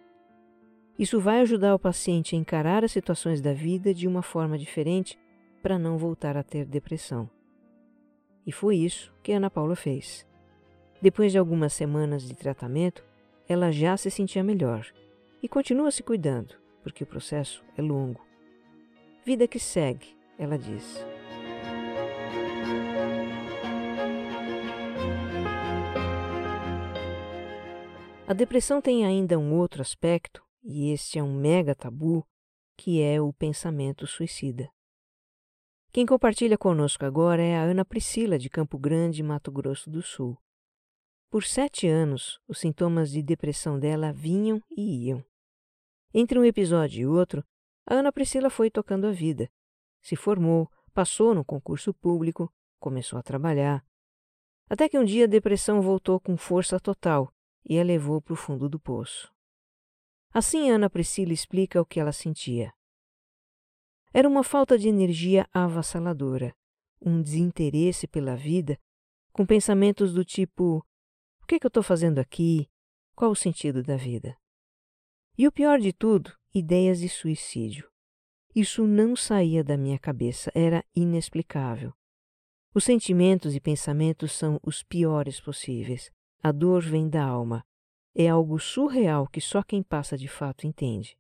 Isso 1.00 1.20
vai 1.20 1.42
ajudar 1.42 1.74
o 1.74 1.80
paciente 1.80 2.36
a 2.36 2.40
encarar 2.40 2.84
as 2.84 2.92
situações 2.92 3.42
da 3.42 3.54
vida 3.54 3.94
de 3.94 4.08
uma 4.08 4.22
forma 4.22 4.58
diferente 4.58 5.18
para 5.62 5.80
não 5.80 5.98
voltar 5.98 6.38
a 6.38 6.44
ter 6.44 6.66
depressão. 6.66 7.30
E 8.46 8.52
foi 8.52 8.78
isso 8.78 9.14
que 9.24 9.32
Ana 9.32 9.50
Paula 9.50 9.76
fez. 9.76 10.26
Depois 11.02 11.32
de 11.32 11.38
algumas 11.38 11.74
semanas 11.74 12.24
de 12.28 12.36
tratamento, 12.36 13.04
ela 13.48 13.72
já 13.72 13.98
se 13.98 14.10
sentia 14.10 14.44
melhor 14.44 14.86
e 15.42 15.48
continua 15.48 15.92
se 15.92 16.04
cuidando, 16.04 16.56
porque 16.86 17.04
o 17.04 17.08
processo 17.08 17.66
é 17.76 17.82
longo. 17.82 18.24
Vida 19.26 19.48
que 19.48 19.58
segue, 19.58 20.16
ela 20.38 20.56
diz. 20.56 21.04
A 28.28 28.34
depressão 28.34 28.80
tem 28.80 29.04
ainda 29.04 29.40
um 29.40 29.56
outro 29.56 29.82
aspecto, 29.82 30.44
e 30.64 30.92
este 30.92 31.18
é 31.18 31.24
um 31.24 31.34
mega 31.34 31.74
tabu, 31.74 32.24
que 32.78 33.02
é 33.02 33.20
o 33.20 33.34
pensamento 33.34 34.06
suicida. 34.06 34.70
Quem 35.92 36.06
compartilha 36.06 36.56
conosco 36.56 37.04
agora 37.04 37.42
é 37.42 37.58
a 37.58 37.64
Ana 37.64 37.84
Priscila, 37.84 38.38
de 38.38 38.48
Campo 38.48 38.78
Grande, 38.78 39.24
Mato 39.24 39.52
Grosso 39.52 39.90
do 39.90 40.04
Sul. 40.04 40.38
Por 41.32 41.46
sete 41.46 41.88
anos, 41.88 42.40
os 42.48 42.60
sintomas 42.60 43.10
de 43.10 43.24
depressão 43.24 43.80
dela 43.80 44.14
vinham 44.14 44.62
e 44.70 45.08
iam. 45.08 45.26
Entre 46.18 46.40
um 46.40 46.46
episódio 46.46 47.02
e 47.02 47.06
outro, 47.06 47.44
a 47.86 47.96
Ana 47.96 48.10
Priscila 48.10 48.50
foi 48.50 48.72
tocando 48.72 49.06
a 49.06 49.12
vida. 49.12 49.52
Se 50.02 50.16
formou, 50.16 50.72
passou 50.94 51.36
no 51.36 51.44
concurso 51.44 51.94
público, 51.94 52.50
começou 52.80 53.20
a 53.20 53.22
trabalhar. 53.22 53.86
Até 54.70 54.88
que 54.88 54.98
um 54.98 55.04
dia 55.04 55.26
a 55.26 55.28
depressão 55.28 55.82
voltou 55.82 56.18
com 56.18 56.38
força 56.38 56.80
total 56.80 57.30
e 57.66 57.78
a 57.78 57.84
levou 57.84 58.22
para 58.22 58.32
o 58.32 58.38
fundo 58.38 58.70
do 58.70 58.80
poço. 58.80 59.30
Assim 60.34 60.70
Ana 60.70 60.90
Priscila 60.90 61.34
explica 61.34 61.82
o 61.82 61.86
que 61.86 62.00
ela 62.00 62.14
sentia. 62.14 62.72
Era 64.14 64.30
uma 64.30 64.42
falta 64.42 64.78
de 64.78 64.88
energia 64.88 65.46
avassaladora, 65.52 66.56
um 67.02 67.22
desinteresse 67.22 68.08
pela 68.08 68.38
vida, 68.38 68.80
com 69.34 69.46
pensamentos 69.46 70.14
do 70.14 70.24
tipo: 70.24 70.78
o 71.42 71.46
que, 71.46 71.56
é 71.56 71.60
que 71.60 71.66
eu 71.66 71.68
estou 71.68 71.84
fazendo 71.84 72.20
aqui? 72.20 72.70
Qual 73.14 73.32
o 73.32 73.36
sentido 73.36 73.84
da 73.84 73.98
vida? 73.98 74.38
E 75.38 75.46
o 75.48 75.52
pior 75.52 75.80
de 75.80 75.92
tudo, 75.92 76.32
ideias 76.54 77.00
de 77.00 77.10
suicídio. 77.10 77.90
Isso 78.56 78.88
não 78.88 79.18
saía 79.18 79.66
da 79.66 79.76
minha 79.76 80.00
cabeça, 80.00 80.50
era 80.56 80.82
inexplicável. 80.96 81.94
Os 82.74 82.86
sentimentos 82.86 83.54
e 83.54 83.60
pensamentos 83.60 84.32
são 84.32 84.60
os 84.64 84.82
piores 84.82 85.42
possíveis. 85.42 86.10
A 86.42 86.54
dor 86.54 86.82
vem 86.82 87.10
da 87.10 87.24
alma. 87.24 87.66
É 88.16 88.30
algo 88.30 88.58
surreal 88.60 89.28
que 89.28 89.42
só 89.42 89.62
quem 89.62 89.84
passa 89.84 90.18
de 90.18 90.30
fato 90.30 90.66
entende. 90.66 91.18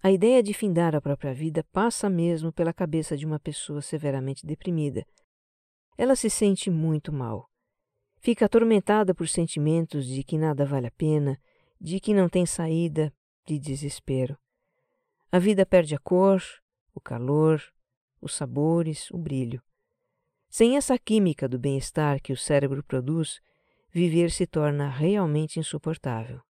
A 0.00 0.12
ideia 0.12 0.40
de 0.40 0.54
findar 0.54 0.94
a 0.94 1.00
própria 1.00 1.34
vida 1.34 1.64
passa 1.72 2.08
mesmo 2.08 2.52
pela 2.52 2.72
cabeça 2.72 3.16
de 3.16 3.26
uma 3.26 3.40
pessoa 3.40 3.82
severamente 3.82 4.46
deprimida. 4.46 5.04
Ela 5.98 6.14
se 6.14 6.30
sente 6.30 6.70
muito 6.70 7.12
mal. 7.12 7.50
Fica 8.18 8.46
atormentada 8.46 9.12
por 9.12 9.28
sentimentos 9.28 10.06
de 10.06 10.22
que 10.22 10.38
nada 10.38 10.64
vale 10.64 10.86
a 10.86 10.92
pena, 10.92 11.36
de 11.80 11.98
que 11.98 12.12
não 12.12 12.28
tem 12.28 12.44
saída, 12.44 13.12
de 13.46 13.58
desespero. 13.58 14.36
A 15.32 15.38
vida 15.38 15.64
perde 15.64 15.94
a 15.94 15.98
cor, 15.98 16.42
o 16.94 17.00
calor, 17.00 17.62
os 18.20 18.34
sabores, 18.34 19.10
o 19.10 19.16
brilho. 19.16 19.62
Sem 20.48 20.76
essa 20.76 20.98
química 20.98 21.48
do 21.48 21.58
bem-estar 21.58 22.20
que 22.20 22.32
o 22.32 22.36
cérebro 22.36 22.82
produz, 22.84 23.40
viver 23.90 24.30
se 24.30 24.46
torna 24.46 24.90
realmente 24.90 25.58
insuportável. 25.58 26.42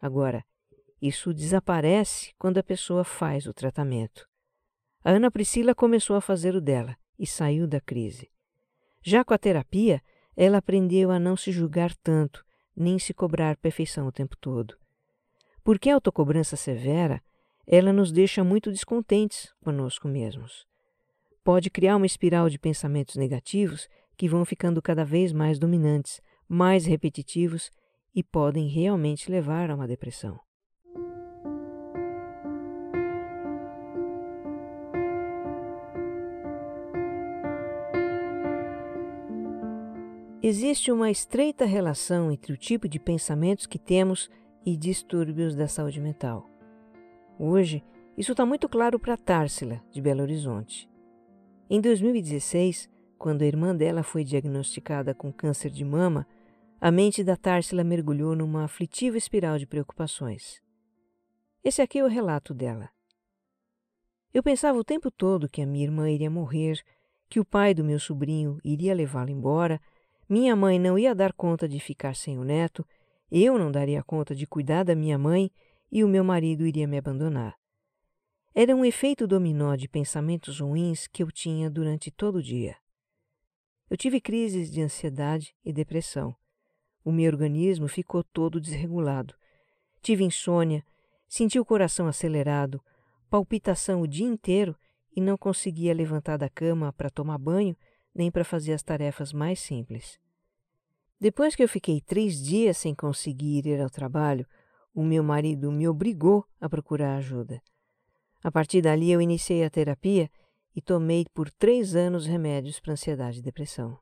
Agora, 0.00 0.44
isso 1.02 1.34
desaparece 1.34 2.32
quando 2.38 2.58
a 2.58 2.62
pessoa 2.62 3.02
faz 3.02 3.46
o 3.46 3.52
tratamento. 3.52 4.28
A 5.02 5.10
Ana 5.10 5.30
Priscila 5.30 5.74
começou 5.74 6.14
a 6.16 6.20
fazer 6.20 6.54
o 6.54 6.60
dela 6.60 6.96
e 7.18 7.26
saiu 7.26 7.66
da 7.66 7.80
crise. 7.80 8.30
Já 9.02 9.24
com 9.24 9.34
a 9.34 9.38
terapia, 9.38 10.02
ela 10.36 10.58
aprendeu 10.58 11.10
a 11.10 11.18
não 11.18 11.36
se 11.36 11.50
julgar 11.50 11.94
tanto 11.96 12.44
nem 12.78 12.98
se 12.98 13.12
cobrar 13.12 13.56
perfeição 13.56 14.06
o 14.06 14.12
tempo 14.12 14.36
todo. 14.36 14.76
Porque 15.64 15.90
a 15.90 15.94
autocobrança 15.94 16.56
severa, 16.56 17.22
ela 17.66 17.92
nos 17.92 18.10
deixa 18.12 18.42
muito 18.42 18.70
descontentes 18.70 19.52
conosco 19.62 20.08
mesmos. 20.08 20.66
Pode 21.44 21.70
criar 21.70 21.96
uma 21.96 22.06
espiral 22.06 22.48
de 22.48 22.58
pensamentos 22.58 23.16
negativos 23.16 23.88
que 24.16 24.28
vão 24.28 24.44
ficando 24.44 24.80
cada 24.80 25.04
vez 25.04 25.32
mais 25.32 25.58
dominantes, 25.58 26.20
mais 26.48 26.86
repetitivos 26.86 27.70
e 28.14 28.22
podem 28.22 28.68
realmente 28.68 29.30
levar 29.30 29.70
a 29.70 29.74
uma 29.74 29.86
depressão. 29.86 30.40
Existe 40.50 40.90
uma 40.90 41.10
estreita 41.10 41.66
relação 41.66 42.32
entre 42.32 42.54
o 42.54 42.56
tipo 42.56 42.88
de 42.88 42.98
pensamentos 42.98 43.66
que 43.66 43.78
temos 43.78 44.30
e 44.64 44.78
distúrbios 44.78 45.54
da 45.54 45.68
saúde 45.68 46.00
mental. 46.00 46.48
Hoje, 47.38 47.84
isso 48.16 48.32
está 48.32 48.46
muito 48.46 48.66
claro 48.66 48.98
para 48.98 49.18
Társila, 49.18 49.84
de 49.90 50.00
Belo 50.00 50.22
Horizonte. 50.22 50.88
Em 51.68 51.82
2016, 51.82 52.88
quando 53.18 53.42
a 53.42 53.44
irmã 53.44 53.76
dela 53.76 54.02
foi 54.02 54.24
diagnosticada 54.24 55.14
com 55.14 55.30
câncer 55.30 55.68
de 55.70 55.84
mama, 55.84 56.26
a 56.80 56.90
mente 56.90 57.22
da 57.22 57.36
Társila 57.36 57.84
mergulhou 57.84 58.34
numa 58.34 58.64
aflitiva 58.64 59.18
espiral 59.18 59.58
de 59.58 59.66
preocupações. 59.66 60.62
Esse 61.62 61.82
aqui 61.82 61.98
é 61.98 62.04
o 62.04 62.08
relato 62.08 62.54
dela. 62.54 62.88
Eu 64.32 64.42
pensava 64.42 64.78
o 64.78 64.84
tempo 64.84 65.10
todo 65.10 65.46
que 65.46 65.60
a 65.60 65.66
minha 65.66 65.84
irmã 65.84 66.10
iria 66.10 66.30
morrer, 66.30 66.82
que 67.28 67.38
o 67.38 67.44
pai 67.44 67.74
do 67.74 67.84
meu 67.84 68.00
sobrinho 68.00 68.58
iria 68.64 68.94
levá-la 68.94 69.30
embora 69.30 69.78
minha 70.28 70.54
mãe 70.54 70.78
não 70.78 70.98
ia 70.98 71.14
dar 71.14 71.32
conta 71.32 71.68
de 71.68 71.80
ficar 71.80 72.14
sem 72.14 72.38
o 72.38 72.44
neto, 72.44 72.86
eu 73.30 73.58
não 73.58 73.70
daria 73.70 74.02
conta 74.02 74.34
de 74.34 74.46
cuidar 74.46 74.84
da 74.84 74.94
minha 74.94 75.18
mãe 75.18 75.50
e 75.90 76.04
o 76.04 76.08
meu 76.08 76.22
marido 76.22 76.66
iria 76.66 76.86
me 76.86 76.98
abandonar. 76.98 77.56
Era 78.54 78.74
um 78.74 78.84
efeito 78.84 79.26
dominó 79.26 79.76
de 79.76 79.88
pensamentos 79.88 80.60
ruins 80.60 81.06
que 81.06 81.22
eu 81.22 81.30
tinha 81.30 81.70
durante 81.70 82.10
todo 82.10 82.36
o 82.36 82.42
dia. 82.42 82.76
Eu 83.88 83.96
tive 83.96 84.20
crises 84.20 84.70
de 84.70 84.82
ansiedade 84.82 85.54
e 85.64 85.72
depressão. 85.72 86.34
O 87.04 87.10
meu 87.10 87.30
organismo 87.30 87.88
ficou 87.88 88.22
todo 88.22 88.60
desregulado. 88.60 89.34
Tive 90.02 90.24
insônia, 90.24 90.84
senti 91.26 91.58
o 91.58 91.64
coração 91.64 92.06
acelerado, 92.06 92.82
palpitação 93.30 94.02
o 94.02 94.06
dia 94.06 94.26
inteiro 94.26 94.76
e 95.16 95.20
não 95.20 95.38
conseguia 95.38 95.94
levantar 95.94 96.36
da 96.36 96.50
cama 96.50 96.92
para 96.92 97.08
tomar 97.08 97.38
banho 97.38 97.76
nem 98.18 98.32
para 98.32 98.44
fazer 98.44 98.72
as 98.72 98.82
tarefas 98.82 99.32
mais 99.32 99.60
simples. 99.60 100.18
Depois 101.20 101.54
que 101.54 101.62
eu 101.62 101.68
fiquei 101.68 102.00
três 102.00 102.42
dias 102.42 102.76
sem 102.76 102.94
conseguir 102.94 103.64
ir 103.66 103.80
ao 103.80 103.88
trabalho, 103.88 104.44
o 104.92 105.04
meu 105.04 105.22
marido 105.22 105.70
me 105.70 105.88
obrigou 105.88 106.44
a 106.60 106.68
procurar 106.68 107.16
ajuda. 107.16 107.62
A 108.42 108.50
partir 108.50 108.82
dali, 108.82 109.10
eu 109.10 109.20
iniciei 109.20 109.64
a 109.64 109.70
terapia 109.70 110.28
e 110.74 110.82
tomei 110.82 111.24
por 111.32 111.50
três 111.50 111.94
anos 111.94 112.26
remédios 112.26 112.80
para 112.80 112.92
ansiedade 112.92 113.38
e 113.38 113.42
depressão. 113.42 113.96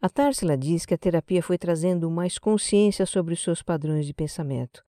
A 0.00 0.08
Tarsila 0.08 0.56
diz 0.56 0.84
que 0.84 0.94
a 0.94 0.98
terapia 0.98 1.42
foi 1.42 1.58
trazendo 1.58 2.10
mais 2.10 2.38
consciência 2.38 3.06
sobre 3.06 3.34
os 3.34 3.42
seus 3.42 3.62
padrões 3.62 4.06
de 4.06 4.14
pensamento. 4.14 4.84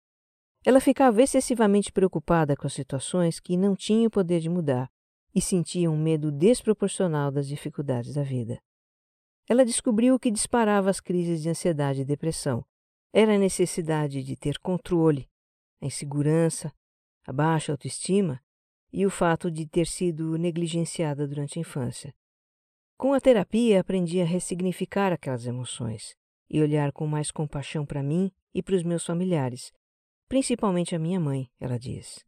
Ela 0.65 0.81
ficava 0.81 1.23
excessivamente 1.23 1.93
preocupada 1.93 2.57
com 2.57 2.67
as 2.67 2.73
situações 2.73 3.39
que 3.39 3.57
não 3.57 3.77
tinha 3.77 4.09
o 4.09 4.11
poder 4.11 4.41
de 4.41 4.49
mudar 4.49 4.91
e 5.37 5.41
sentia 5.43 5.91
um 5.91 5.99
medo 5.99 6.33
desproporcional 6.33 7.31
das 7.31 7.47
dificuldades 7.47 8.15
da 8.15 8.23
vida. 8.23 8.59
Ela 9.47 9.67
descobriu 9.67 10.15
o 10.15 10.19
que 10.19 10.31
disparava 10.31 10.89
as 10.89 10.99
crises 10.99 11.43
de 11.43 11.51
ansiedade 11.51 12.01
e 12.01 12.05
depressão. 12.07 12.65
Era 13.13 13.35
a 13.35 13.39
necessidade 13.39 14.23
de 14.23 14.35
ter 14.35 14.59
controle, 14.59 15.29
a 15.83 15.85
insegurança, 15.85 16.73
a 17.27 17.35
baixa 17.35 17.71
autoestima 17.71 18.43
e 18.91 19.05
o 19.05 19.11
fato 19.11 19.51
de 19.51 19.67
ter 19.67 19.87
sido 19.87 20.39
negligenciada 20.39 21.29
durante 21.29 21.59
a 21.59 21.61
infância. 21.61 22.15
Com 22.97 23.13
a 23.13 23.21
terapia, 23.21 23.81
aprendi 23.81 24.23
a 24.23 24.25
ressignificar 24.25 25.13
aquelas 25.13 25.47
emoções 25.47 26.17
e 26.49 26.63
olhar 26.63 26.93
com 26.93 27.07
mais 27.07 27.31
compaixão 27.31 27.85
para 27.85 28.03
mim 28.03 28.33
e 28.55 28.63
para 28.63 28.75
os 28.75 28.83
meus 28.83 29.05
familiares, 29.05 29.71
principalmente 30.31 30.97
a 30.97 30.99
minha 30.99 31.21
mãe, 31.21 31.51
ela 31.61 31.79
diz. 31.79 32.25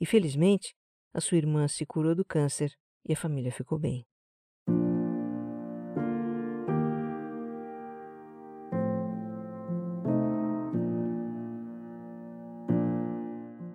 E 0.00 0.06
felizmente, 0.06 0.74
a 1.14 1.20
sua 1.20 1.38
irmã 1.38 1.68
se 1.68 1.86
curou 1.86 2.14
do 2.14 2.24
câncer 2.24 2.76
e 3.08 3.12
a 3.12 3.16
família 3.16 3.52
ficou 3.52 3.78
bem. 3.78 4.04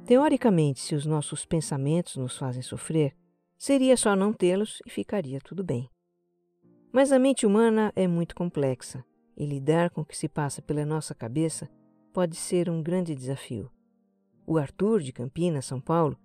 Teoricamente, 0.05 0.79
se 0.79 0.95
os 0.95 1.05
nossos 1.05 1.45
pensamentos 1.45 2.15
nos 2.15 2.35
fazem 2.35 2.63
sofrer, 2.63 3.15
seria 3.57 3.95
só 3.95 4.15
não 4.15 4.33
tê-los 4.33 4.81
e 4.85 4.89
ficaria 4.89 5.39
tudo 5.39 5.63
bem. 5.63 5.89
Mas 6.91 7.11
a 7.11 7.19
mente 7.19 7.45
humana 7.45 7.93
é 7.95 8.07
muito 8.07 8.35
complexa 8.35 9.05
e 9.37 9.45
lidar 9.45 9.91
com 9.91 10.01
o 10.01 10.05
que 10.05 10.17
se 10.17 10.27
passa 10.27 10.61
pela 10.61 10.83
nossa 10.83 11.13
cabeça 11.13 11.69
pode 12.11 12.35
ser 12.35 12.69
um 12.71 12.81
grande 12.81 13.13
desafio. 13.13 13.71
O 14.47 14.57
Arthur, 14.57 14.99
de 15.01 15.13
Campinas, 15.13 15.65
São 15.65 15.79
Paulo, 15.79 16.17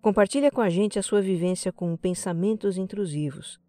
compartilha 0.00 0.50
com 0.50 0.60
a 0.60 0.70
gente 0.70 0.98
a 0.98 1.02
sua 1.02 1.20
vivência 1.20 1.70
com 1.70 1.96
pensamentos 1.96 2.78
intrusivos, 2.78 3.60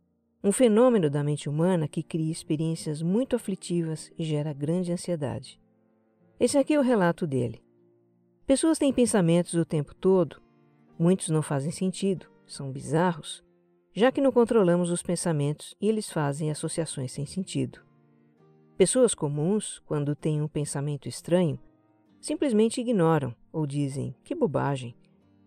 um 0.44 0.52
fenômeno 0.52 1.10
da 1.10 1.24
mente 1.24 1.50
humana 1.50 1.88
que 1.88 2.02
cria 2.02 2.32
experiências 2.32 3.02
muito 3.02 3.36
aflitivas 3.36 4.12
e 4.18 4.24
gera 4.24 4.54
grande 4.54 4.92
ansiedade. 4.92 5.60
Esse 6.40 6.58
aqui 6.58 6.74
é 6.74 6.80
o 6.80 6.84
relato 6.84 7.28
dele. 7.28 7.62
Pessoas 8.48 8.80
têm 8.80 8.92
pensamentos 8.92 9.54
o 9.54 9.66
tempo 9.66 9.94
todo. 9.94 10.42
Muitos 10.98 11.30
não 11.30 11.42
fazem 11.42 11.72
sentido, 11.72 12.26
são 12.48 12.72
bizarros, 12.72 13.44
já 13.94 14.12
que 14.12 14.22
não 14.22 14.32
controlamos 14.32 14.90
os 14.90 15.04
pensamentos 15.04 15.76
e 15.80 15.88
eles 15.88 16.10
fazem 16.10 16.50
associações 16.50 17.12
sem 17.12 17.26
sentido. 17.26 17.80
Pessoas 18.78 19.14
comuns, 19.14 19.80
quando 19.86 20.16
têm 20.16 20.42
um 20.42 20.48
pensamento 20.48 21.08
estranho, 21.08 21.60
simplesmente 22.20 22.82
ignoram 22.82 23.36
ou 23.52 23.68
dizem 23.68 24.16
que 24.24 24.34
bobagem 24.34 24.96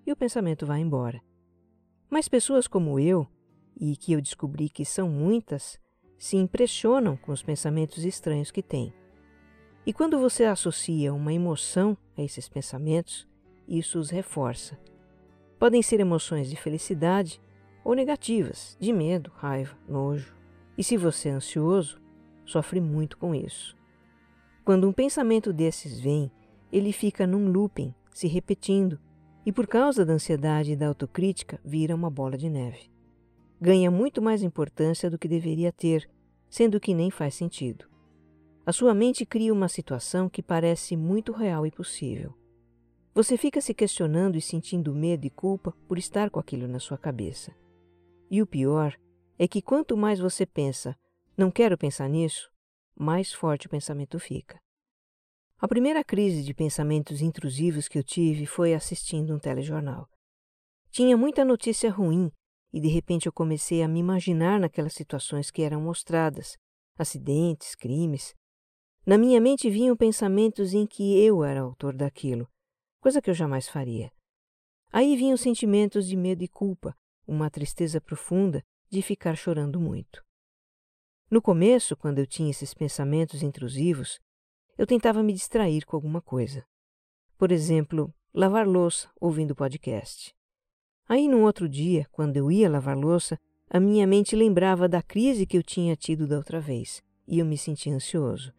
e 0.06 0.12
o 0.12 0.16
pensamento 0.16 0.66
vai 0.66 0.80
embora. 0.80 1.22
Mas 2.10 2.28
pessoas 2.28 2.66
como 2.66 2.98
eu, 3.00 3.26
e 3.78 3.96
que 3.96 4.12
eu 4.12 4.20
descobri 4.20 4.68
que 4.68 4.84
são 4.84 5.08
muitas, 5.08 5.78
se 6.18 6.36
impressionam 6.36 7.16
com 7.16 7.32
os 7.32 7.42
pensamentos 7.42 8.04
estranhos 8.04 8.50
que 8.50 8.62
têm. 8.62 8.92
E 9.86 9.92
quando 9.92 10.18
você 10.18 10.44
associa 10.44 11.12
uma 11.12 11.32
emoção 11.32 11.96
a 12.16 12.22
esses 12.22 12.48
pensamentos, 12.48 13.28
isso 13.68 13.98
os 13.98 14.10
reforça. 14.10 14.78
Podem 15.58 15.82
ser 15.82 16.00
emoções 16.00 16.48
de 16.48 16.56
felicidade 16.56 17.40
ou 17.84 17.94
negativas, 17.94 18.76
de 18.80 18.92
medo, 18.92 19.30
raiva, 19.34 19.76
nojo. 19.88 20.34
E 20.76 20.82
se 20.82 20.96
você 20.96 21.28
é 21.28 21.32
ansioso, 21.32 22.00
sofre 22.44 22.80
muito 22.80 23.18
com 23.18 23.34
isso. 23.34 23.76
Quando 24.64 24.88
um 24.88 24.92
pensamento 24.92 25.52
desses 25.52 26.00
vem, 26.00 26.30
ele 26.72 26.92
fica 26.92 27.26
num 27.26 27.50
looping, 27.50 27.94
se 28.12 28.26
repetindo, 28.26 28.98
e 29.46 29.52
por 29.52 29.66
causa 29.66 30.04
da 30.04 30.14
ansiedade 30.14 30.72
e 30.72 30.76
da 30.76 30.88
autocrítica, 30.88 31.60
vira 31.64 31.94
uma 31.94 32.10
bola 32.10 32.36
de 32.36 32.48
neve. 32.48 32.90
Ganha 33.60 33.90
muito 33.90 34.22
mais 34.22 34.42
importância 34.42 35.10
do 35.10 35.18
que 35.18 35.28
deveria 35.28 35.72
ter, 35.72 36.08
sendo 36.48 36.80
que 36.80 36.94
nem 36.94 37.10
faz 37.10 37.34
sentido. 37.34 37.86
A 38.66 38.72
sua 38.72 38.94
mente 38.94 39.26
cria 39.26 39.52
uma 39.52 39.68
situação 39.68 40.28
que 40.28 40.42
parece 40.42 40.96
muito 40.96 41.32
real 41.32 41.66
e 41.66 41.70
possível. 41.70 42.34
Você 43.14 43.36
fica 43.36 43.60
se 43.60 43.74
questionando 43.74 44.36
e 44.36 44.40
sentindo 44.40 44.94
medo 44.94 45.26
e 45.26 45.30
culpa 45.30 45.72
por 45.86 45.98
estar 45.98 46.30
com 46.30 46.40
aquilo 46.40 46.66
na 46.66 46.80
sua 46.80 46.96
cabeça. 46.96 47.54
E 48.30 48.40
o 48.40 48.46
pior 48.46 48.96
é 49.38 49.46
que 49.46 49.60
quanto 49.60 49.96
mais 49.96 50.18
você 50.18 50.46
pensa, 50.46 50.96
não 51.36 51.50
quero 51.50 51.76
pensar 51.76 52.08
nisso, 52.08 52.50
mais 52.96 53.32
forte 53.32 53.66
o 53.66 53.70
pensamento 53.70 54.18
fica. 54.18 54.63
A 55.64 55.66
primeira 55.66 56.04
crise 56.04 56.42
de 56.42 56.52
pensamentos 56.52 57.22
intrusivos 57.22 57.88
que 57.88 57.98
eu 57.98 58.04
tive 58.04 58.44
foi 58.44 58.74
assistindo 58.74 59.34
um 59.34 59.38
telejornal. 59.38 60.06
Tinha 60.90 61.16
muita 61.16 61.42
notícia 61.42 61.90
ruim 61.90 62.30
e 62.70 62.78
de 62.78 62.88
repente 62.88 63.24
eu 63.24 63.32
comecei 63.32 63.82
a 63.82 63.88
me 63.88 63.98
imaginar 63.98 64.60
naquelas 64.60 64.92
situações 64.92 65.50
que 65.50 65.62
eram 65.62 65.80
mostradas 65.80 66.58
acidentes, 66.98 67.74
crimes 67.74 68.34
na 69.06 69.16
minha 69.16 69.40
mente 69.40 69.70
vinham 69.70 69.96
pensamentos 69.96 70.74
em 70.74 70.86
que 70.86 71.18
eu 71.24 71.42
era 71.42 71.62
autor 71.62 71.96
daquilo, 71.96 72.46
coisa 73.00 73.22
que 73.22 73.30
eu 73.30 73.34
jamais 73.34 73.66
faria. 73.66 74.12
Aí 74.92 75.16
vinham 75.16 75.38
sentimentos 75.38 76.06
de 76.06 76.14
medo 76.14 76.44
e 76.44 76.48
culpa, 76.48 76.94
uma 77.26 77.48
tristeza 77.48 78.02
profunda 78.02 78.62
de 78.90 79.00
ficar 79.00 79.34
chorando 79.34 79.80
muito. 79.80 80.22
No 81.30 81.40
começo, 81.40 81.96
quando 81.96 82.18
eu 82.18 82.26
tinha 82.26 82.50
esses 82.50 82.74
pensamentos 82.74 83.42
intrusivos, 83.42 84.20
eu 84.76 84.86
tentava 84.86 85.22
me 85.22 85.32
distrair 85.32 85.84
com 85.84 85.96
alguma 85.96 86.20
coisa. 86.20 86.64
Por 87.38 87.52
exemplo, 87.52 88.12
lavar 88.32 88.66
louça 88.66 89.08
ouvindo 89.20 89.54
podcast. 89.54 90.34
Aí, 91.08 91.28
num 91.28 91.44
outro 91.44 91.68
dia, 91.68 92.06
quando 92.10 92.36
eu 92.36 92.50
ia 92.50 92.70
lavar 92.70 92.96
louça, 92.96 93.38
a 93.68 93.78
minha 93.78 94.06
mente 94.06 94.34
lembrava 94.34 94.88
da 94.88 95.02
crise 95.02 95.46
que 95.46 95.56
eu 95.56 95.62
tinha 95.62 95.96
tido 95.96 96.26
da 96.26 96.36
outra 96.36 96.60
vez 96.60 97.02
e 97.26 97.38
eu 97.38 97.46
me 97.46 97.56
sentia 97.56 97.94
ansioso. 97.94 98.52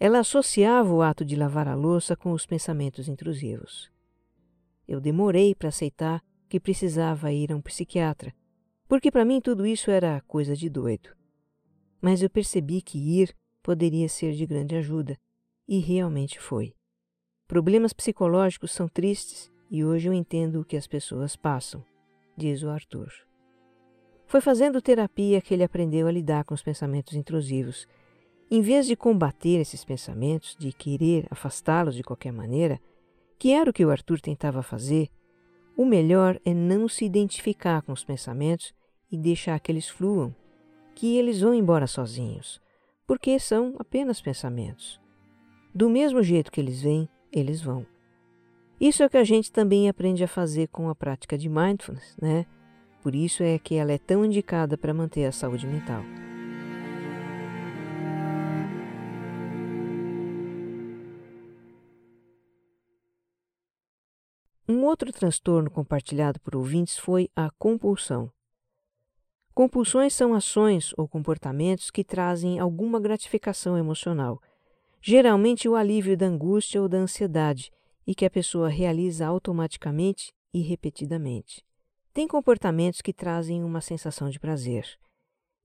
Ela 0.00 0.20
associava 0.20 0.92
o 0.92 1.02
ato 1.02 1.24
de 1.24 1.34
lavar 1.34 1.66
a 1.66 1.74
louça 1.74 2.16
com 2.16 2.32
os 2.32 2.46
pensamentos 2.46 3.08
intrusivos. 3.08 3.90
Eu 4.86 5.00
demorei 5.00 5.54
para 5.54 5.68
aceitar 5.68 6.22
que 6.48 6.60
precisava 6.60 7.32
ir 7.32 7.52
a 7.52 7.56
um 7.56 7.60
psiquiatra, 7.60 8.32
porque 8.88 9.10
para 9.10 9.24
mim 9.24 9.40
tudo 9.40 9.66
isso 9.66 9.90
era 9.90 10.20
coisa 10.22 10.56
de 10.56 10.68
doido. 10.70 11.10
Mas 12.00 12.22
eu 12.22 12.30
percebi 12.30 12.80
que 12.80 12.98
ir 12.98 13.34
poderia 13.62 14.08
ser 14.08 14.32
de 14.32 14.46
grande 14.46 14.76
ajuda, 14.76 15.18
e 15.68 15.78
realmente 15.78 16.40
foi. 16.40 16.74
Problemas 17.46 17.92
psicológicos 17.92 18.72
são 18.72 18.88
tristes 18.88 19.50
e 19.70 19.84
hoje 19.84 20.08
eu 20.08 20.12
entendo 20.12 20.60
o 20.60 20.64
que 20.64 20.76
as 20.76 20.86
pessoas 20.86 21.36
passam, 21.36 21.84
diz 22.36 22.62
o 22.62 22.70
Arthur. 22.70 23.12
Foi 24.26 24.40
fazendo 24.40 24.82
terapia 24.82 25.40
que 25.40 25.54
ele 25.54 25.64
aprendeu 25.64 26.06
a 26.06 26.12
lidar 26.12 26.44
com 26.44 26.54
os 26.54 26.62
pensamentos 26.62 27.14
intrusivos 27.14 27.86
em 28.50 28.62
vez 28.62 28.86
de 28.86 28.96
combater 28.96 29.60
esses 29.60 29.84
pensamentos, 29.84 30.56
de 30.58 30.72
querer 30.72 31.26
afastá-los 31.30 31.94
de 31.94 32.02
qualquer 32.02 32.32
maneira, 32.32 32.80
que 33.38 33.52
era 33.52 33.68
o 33.68 33.72
que 33.72 33.84
o 33.84 33.90
Arthur 33.90 34.20
tentava 34.20 34.62
fazer, 34.62 35.10
o 35.76 35.84
melhor 35.84 36.40
é 36.44 36.54
não 36.54 36.88
se 36.88 37.04
identificar 37.04 37.82
com 37.82 37.92
os 37.92 38.02
pensamentos 38.02 38.74
e 39.12 39.16
deixar 39.16 39.60
que 39.60 39.70
eles 39.70 39.88
fluam, 39.88 40.34
que 40.94 41.16
eles 41.16 41.40
vão 41.40 41.54
embora 41.54 41.86
sozinhos, 41.86 42.60
porque 43.06 43.38
são 43.38 43.76
apenas 43.78 44.20
pensamentos. 44.20 45.00
Do 45.78 45.88
mesmo 45.88 46.20
jeito 46.24 46.50
que 46.50 46.60
eles 46.60 46.82
vêm, 46.82 47.08
eles 47.30 47.62
vão. 47.62 47.86
Isso 48.80 49.00
é 49.00 49.06
o 49.06 49.08
que 49.08 49.16
a 49.16 49.22
gente 49.22 49.52
também 49.52 49.88
aprende 49.88 50.24
a 50.24 50.26
fazer 50.26 50.66
com 50.66 50.88
a 50.88 50.94
prática 50.94 51.38
de 51.38 51.48
mindfulness, 51.48 52.16
né? 52.20 52.46
Por 53.00 53.14
isso 53.14 53.44
é 53.44 53.60
que 53.60 53.76
ela 53.76 53.92
é 53.92 53.98
tão 53.98 54.24
indicada 54.24 54.76
para 54.76 54.92
manter 54.92 55.24
a 55.24 55.30
saúde 55.30 55.68
mental. 55.68 56.02
Um 64.68 64.82
outro 64.82 65.12
transtorno 65.12 65.70
compartilhado 65.70 66.40
por 66.40 66.56
ouvintes 66.56 66.98
foi 66.98 67.30
a 67.36 67.52
compulsão. 67.56 68.32
Compulsões 69.54 70.12
são 70.12 70.34
ações 70.34 70.92
ou 70.96 71.06
comportamentos 71.06 71.88
que 71.88 72.02
trazem 72.02 72.58
alguma 72.58 72.98
gratificação 72.98 73.78
emocional, 73.78 74.42
geralmente 75.00 75.68
o 75.68 75.74
alívio 75.74 76.16
da 76.16 76.26
angústia 76.26 76.80
ou 76.80 76.88
da 76.88 76.98
ansiedade, 76.98 77.70
e 78.06 78.14
que 78.14 78.24
a 78.24 78.30
pessoa 78.30 78.68
realiza 78.68 79.26
automaticamente 79.26 80.32
e 80.52 80.60
repetidamente. 80.60 81.64
Tem 82.12 82.26
comportamentos 82.26 83.00
que 83.00 83.12
trazem 83.12 83.62
uma 83.62 83.80
sensação 83.80 84.30
de 84.30 84.40
prazer. 84.40 84.98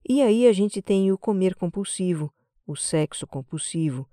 E 0.06 0.20
aí 0.20 0.46
a 0.46 0.52
gente 0.52 0.82
tem 0.82 1.10
o 1.10 1.18
comer 1.18 1.54
compulsivo, 1.54 2.32
o 2.66 2.76
sexo 2.76 3.26
compulsivo, 3.26 4.08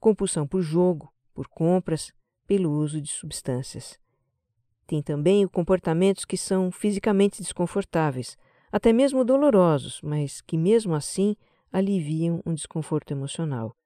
compulsão 0.00 0.46
por 0.46 0.60
jogo, 0.60 1.12
por 1.32 1.48
compras, 1.48 2.12
pelo 2.46 2.70
uso 2.70 3.00
de 3.00 3.10
substâncias. 3.10 3.98
Tem 4.86 5.02
também 5.02 5.44
o 5.44 5.50
comportamentos 5.50 6.24
que 6.24 6.36
são 6.36 6.70
fisicamente 6.70 7.40
desconfortáveis, 7.40 8.36
até 8.70 8.92
mesmo 8.92 9.24
dolorosos, 9.24 10.00
mas 10.02 10.40
que 10.40 10.56
mesmo 10.56 10.94
assim 10.94 11.36
aliviam 11.72 12.42
um 12.44 12.54
desconforto 12.54 13.10
emocional. 13.12 13.76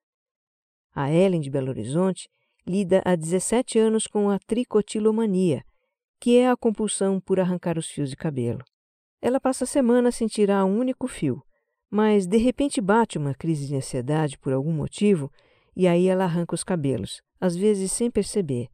A 0.94 1.10
Ellen 1.10 1.40
de 1.40 1.50
Belo 1.50 1.68
Horizonte 1.70 2.28
lida 2.66 3.02
há 3.04 3.14
17 3.14 3.78
anos 3.78 4.06
com 4.06 4.28
a 4.28 4.38
tricotilomania, 4.38 5.64
que 6.20 6.36
é 6.38 6.50
a 6.50 6.56
compulsão 6.56 7.20
por 7.20 7.40
arrancar 7.40 7.78
os 7.78 7.88
fios 7.88 8.10
de 8.10 8.16
cabelo. 8.16 8.64
Ela 9.22 9.40
passa 9.40 9.64
a 9.64 9.66
semana 9.66 10.10
sem 10.10 10.26
tirar 10.26 10.64
um 10.64 10.78
único 10.78 11.06
fio, 11.06 11.42
mas 11.90 12.26
de 12.26 12.36
repente 12.36 12.80
bate 12.80 13.18
uma 13.18 13.34
crise 13.34 13.66
de 13.66 13.76
ansiedade 13.76 14.38
por 14.38 14.52
algum 14.52 14.72
motivo 14.72 15.30
e 15.76 15.86
aí 15.86 16.06
ela 16.06 16.24
arranca 16.24 16.54
os 16.54 16.64
cabelos, 16.64 17.22
às 17.40 17.56
vezes 17.56 17.92
sem 17.92 18.10
perceber. 18.10 18.68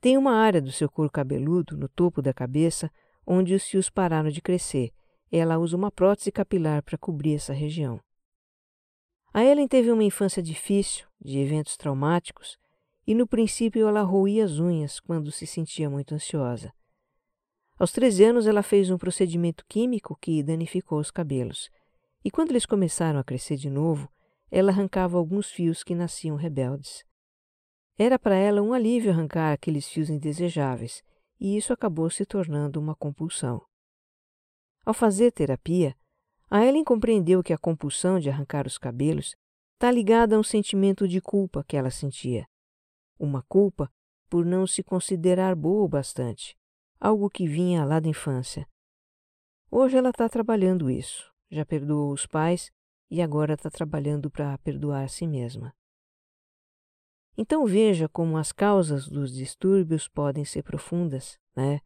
Tem 0.00 0.16
uma 0.16 0.32
área 0.32 0.60
do 0.60 0.70
seu 0.70 0.90
couro 0.90 1.10
cabeludo, 1.10 1.76
no 1.76 1.88
topo 1.88 2.22
da 2.22 2.32
cabeça, 2.32 2.90
onde 3.26 3.54
os 3.54 3.64
fios 3.64 3.90
pararam 3.90 4.30
de 4.30 4.40
crescer. 4.40 4.92
Ela 5.32 5.58
usa 5.58 5.76
uma 5.76 5.90
prótese 5.90 6.30
capilar 6.30 6.82
para 6.82 6.98
cobrir 6.98 7.34
essa 7.34 7.52
região. 7.52 8.00
A 9.36 9.44
Ellen 9.44 9.68
teve 9.68 9.92
uma 9.92 10.02
infância 10.02 10.42
difícil, 10.42 11.06
de 11.20 11.38
eventos 11.38 11.76
traumáticos, 11.76 12.56
e 13.06 13.14
no 13.14 13.26
princípio 13.26 13.86
ela 13.86 14.00
roía 14.00 14.42
as 14.46 14.58
unhas 14.58 14.98
quando 14.98 15.30
se 15.30 15.46
sentia 15.46 15.90
muito 15.90 16.14
ansiosa. 16.14 16.72
Aos 17.78 17.92
13 17.92 18.24
anos 18.24 18.46
ela 18.46 18.62
fez 18.62 18.88
um 18.90 18.96
procedimento 18.96 19.62
químico 19.68 20.16
que 20.22 20.42
danificou 20.42 20.98
os 20.98 21.10
cabelos, 21.10 21.68
e 22.24 22.30
quando 22.30 22.52
eles 22.52 22.64
começaram 22.64 23.20
a 23.20 23.22
crescer 23.22 23.56
de 23.56 23.68
novo, 23.68 24.10
ela 24.50 24.72
arrancava 24.72 25.18
alguns 25.18 25.50
fios 25.50 25.84
que 25.84 25.94
nasciam 25.94 26.34
rebeldes. 26.34 27.04
Era 27.98 28.18
para 28.18 28.36
ela 28.36 28.62
um 28.62 28.72
alívio 28.72 29.10
arrancar 29.10 29.52
aqueles 29.52 29.86
fios 29.86 30.08
indesejáveis, 30.08 31.04
e 31.38 31.58
isso 31.58 31.74
acabou 31.74 32.08
se 32.08 32.24
tornando 32.24 32.80
uma 32.80 32.94
compulsão. 32.94 33.60
Ao 34.82 34.94
fazer 34.94 35.30
terapia, 35.30 35.94
a 36.48 36.64
Ellen 36.64 36.84
compreendeu 36.84 37.42
que 37.42 37.52
a 37.52 37.58
compulsão 37.58 38.20
de 38.20 38.30
arrancar 38.30 38.66
os 38.66 38.78
cabelos 38.78 39.34
está 39.74 39.90
ligada 39.90 40.36
a 40.36 40.38
um 40.38 40.42
sentimento 40.42 41.06
de 41.08 41.20
culpa 41.20 41.64
que 41.64 41.76
ela 41.76 41.90
sentia. 41.90 42.46
Uma 43.18 43.42
culpa 43.42 43.92
por 44.28 44.44
não 44.44 44.66
se 44.66 44.82
considerar 44.82 45.54
boa 45.54 45.84
o 45.84 45.88
bastante, 45.88 46.56
algo 47.00 47.28
que 47.28 47.46
vinha 47.46 47.84
lá 47.84 48.00
da 48.00 48.08
infância. 48.08 48.66
Hoje 49.70 49.96
ela 49.96 50.10
está 50.10 50.28
trabalhando 50.28 50.90
isso, 50.90 51.32
já 51.50 51.64
perdoou 51.64 52.12
os 52.12 52.26
pais 52.26 52.70
e 53.10 53.20
agora 53.20 53.54
está 53.54 53.70
trabalhando 53.70 54.30
para 54.30 54.56
perdoar 54.58 55.04
a 55.04 55.08
si 55.08 55.26
mesma. 55.26 55.74
Então 57.36 57.66
veja 57.66 58.08
como 58.08 58.38
as 58.38 58.50
causas 58.50 59.08
dos 59.08 59.34
distúrbios 59.34 60.08
podem 60.08 60.44
ser 60.44 60.62
profundas, 60.62 61.38
né? 61.54 61.80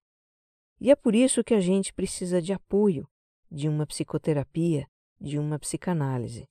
E 0.80 0.90
é 0.90 0.96
por 0.96 1.14
isso 1.14 1.42
que 1.42 1.54
a 1.54 1.60
gente 1.60 1.92
precisa 1.92 2.40
de 2.40 2.52
apoio, 2.52 3.08
de 3.50 3.68
uma 3.68 3.86
psicoterapia, 3.86 4.86
de 5.20 5.38
uma 5.38 5.58
psicanálise. 5.58 6.46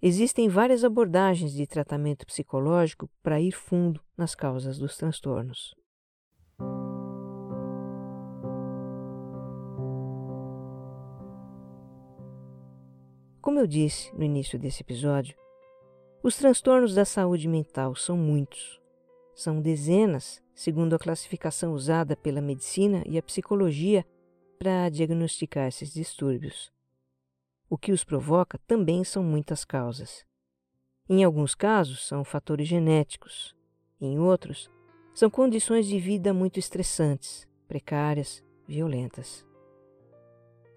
Existem 0.00 0.48
várias 0.48 0.84
abordagens 0.84 1.52
de 1.52 1.66
tratamento 1.66 2.26
psicológico 2.26 3.08
para 3.22 3.40
ir 3.40 3.52
fundo 3.52 4.00
nas 4.16 4.34
causas 4.34 4.78
dos 4.78 4.96
transtornos. 4.96 5.74
Como 13.40 13.58
eu 13.58 13.66
disse 13.66 14.14
no 14.14 14.22
início 14.22 14.58
desse 14.58 14.82
episódio, 14.82 15.36
os 16.22 16.36
transtornos 16.36 16.94
da 16.94 17.04
saúde 17.04 17.48
mental 17.48 17.94
são 17.96 18.16
muitos. 18.16 18.80
São 19.34 19.60
dezenas, 19.60 20.40
segundo 20.54 20.94
a 20.94 20.98
classificação 20.98 21.72
usada 21.72 22.16
pela 22.16 22.40
medicina 22.40 23.02
e 23.06 23.18
a 23.18 23.22
psicologia 23.22 24.06
para 24.62 24.88
diagnosticar 24.88 25.66
esses 25.66 25.92
distúrbios. 25.92 26.70
O 27.68 27.76
que 27.76 27.90
os 27.90 28.04
provoca 28.04 28.60
também 28.64 29.02
são 29.02 29.20
muitas 29.20 29.64
causas. 29.64 30.24
Em 31.08 31.24
alguns 31.24 31.52
casos, 31.52 32.06
são 32.06 32.22
fatores 32.22 32.68
genéticos, 32.68 33.56
em 34.00 34.20
outros, 34.20 34.70
são 35.12 35.28
condições 35.28 35.84
de 35.84 35.98
vida 35.98 36.32
muito 36.32 36.60
estressantes, 36.60 37.44
precárias, 37.66 38.40
violentas. 38.64 39.44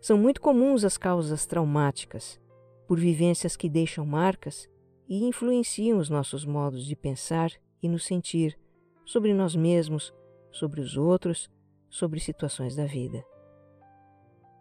São 0.02 0.18
muito 0.18 0.42
comuns 0.42 0.84
as 0.84 0.98
causas 0.98 1.46
traumáticas, 1.46 2.42
por 2.88 3.00
vivências 3.00 3.56
que 3.56 3.70
deixam 3.70 4.04
marcas 4.04 4.68
e 5.08 5.26
influenciam 5.26 6.00
os 6.00 6.10
nossos 6.10 6.44
modos 6.44 6.88
de 6.88 6.96
pensar 6.96 7.52
e 7.84 7.88
nos 7.88 8.04
sentir 8.04 8.58
sobre 9.06 9.32
nós 9.32 9.56
mesmos, 9.56 10.12
sobre 10.52 10.82
os 10.82 10.98
outros, 10.98 11.52
sobre 11.88 12.20
situações 12.20 12.76
da 12.76 12.88
vida. 12.88 13.24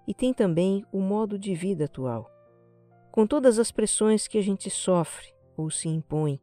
E 0.06 0.12
tem 0.14 0.34
também 0.34 0.84
o 0.92 1.00
modo 1.00 1.38
de 1.38 1.54
vida 1.54 1.86
atual, 1.86 2.30
com 3.10 3.26
todas 3.26 3.58
as 3.58 3.70
pressões 3.70 4.28
que 4.28 4.38
a 4.38 4.42
gente 4.42 4.68
sofre 4.68 5.32
ou 5.56 5.70
se 5.70 5.88
impõe 5.88 6.40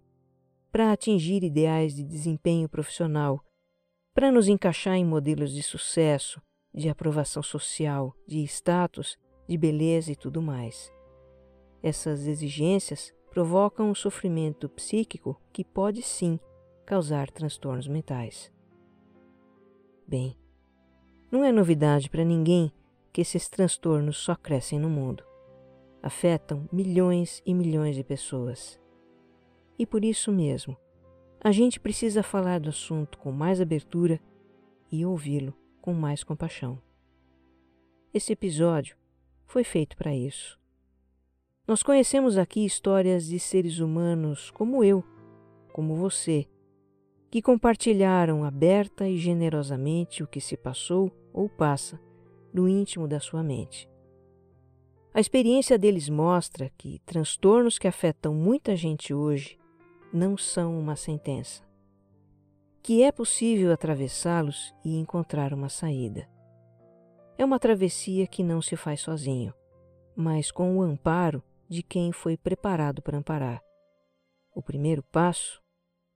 para 0.72 0.92
atingir 0.92 1.44
ideais 1.44 1.94
de 1.94 2.04
desempenho 2.04 2.70
profissional, 2.70 3.44
para 4.14 4.32
nos 4.32 4.48
encaixar 4.48 4.96
em 4.96 5.06
modelos 5.06 5.54
de 5.54 5.62
sucesso, 5.62 6.42
de 6.74 6.90
aprovação 6.90 7.44
social, 7.44 8.16
de 8.26 8.40
status, 8.44 9.18
de 9.48 9.58
beleza 9.58 10.12
e 10.12 10.16
tudo 10.16 10.42
mais. 10.42 10.92
Essas 11.84 12.26
exigências 12.26 13.14
provocam 13.30 13.90
um 13.90 13.96
sofrimento 13.96 14.70
psíquico 14.70 15.40
que 15.52 15.64
pode 15.64 16.02
sim 16.02 16.40
causar 16.86 17.30
transtornos 17.30 17.88
mentais. 17.88 18.52
Bem, 20.08 20.38
não 21.32 21.44
é 21.44 21.52
novidade 21.52 22.10
para 22.10 22.24
ninguém 22.24 22.72
que 23.12 23.22
esses 23.22 23.48
transtornos 23.50 24.18
só 24.18 24.36
crescem 24.36 24.80
no 24.80 24.90
mundo. 24.90 25.24
Afetam 26.02 26.68
milhões 26.72 27.42
e 27.46 27.54
milhões 27.54 27.96
de 27.96 28.04
pessoas. 28.04 28.80
E 29.78 29.86
por 29.86 30.04
isso 30.04 30.32
mesmo, 30.32 30.78
a 31.44 31.52
gente 31.52 31.80
precisa 31.80 32.24
falar 32.24 32.60
do 32.60 32.70
assunto 32.70 33.18
com 33.18 33.32
mais 33.32 33.60
abertura 33.60 34.20
e 34.92 35.06
ouvi-lo 35.06 35.54
com 35.82 35.94
mais 35.94 36.24
compaixão. 36.24 36.82
Esse 38.14 38.34
episódio 38.34 38.96
foi 39.46 39.64
feito 39.64 39.98
para 39.98 40.16
isso. 40.16 40.60
Nós 41.68 41.84
conhecemos 41.84 42.38
aqui 42.38 42.66
histórias 42.66 43.26
de 43.26 43.40
seres 43.40 43.80
humanos 43.80 44.52
como 44.52 44.84
eu, 44.84 45.04
como 45.72 45.96
você, 45.96 46.48
que 47.30 47.42
compartilharam 47.42 48.44
aberta 48.44 49.08
e 49.08 49.18
generosamente 49.18 50.22
o 50.22 50.28
que 50.28 50.42
se 50.42 50.58
passou 50.58 51.12
ou 51.34 51.48
passa 51.48 52.00
no 52.54 52.68
íntimo 52.68 53.08
da 53.08 53.20
sua 53.20 53.44
mente. 53.44 53.90
A 55.14 55.20
experiência 55.20 55.78
deles 55.78 56.08
mostra 56.08 56.72
que 56.78 57.00
transtornos 57.06 57.78
que 57.78 57.88
afetam 57.88 58.34
muita 58.34 58.76
gente 58.76 59.14
hoje 59.14 59.60
não 60.14 60.38
são 60.38 60.80
uma 60.80 60.96
sentença, 60.96 61.64
que 62.82 63.04
é 63.04 63.12
possível 63.12 63.72
atravessá-los 63.72 64.74
e 64.84 64.98
encontrar 64.98 65.54
uma 65.54 65.70
saída. 65.70 66.30
É 67.38 67.44
uma 67.44 67.60
travessia 67.60 68.26
que 68.28 68.44
não 68.44 68.62
se 68.62 68.76
faz 68.76 69.02
sozinho, 69.02 69.54
mas 70.16 70.52
com 70.52 70.78
o 70.78 70.82
amparo 70.82 71.44
de 71.68 71.84
quem 71.84 72.12
foi 72.12 72.38
preparado 72.38 73.02
para 73.02 73.18
amparar. 73.18 73.62
O 74.54 74.62
primeiro 74.62 75.04
passo 75.04 75.62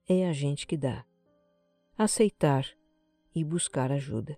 é 0.07 0.27
a 0.27 0.33
gente 0.33 0.67
que 0.67 0.77
dá. 0.77 1.05
Aceitar 1.97 2.65
e 3.33 3.43
buscar 3.43 3.91
ajuda. 3.91 4.37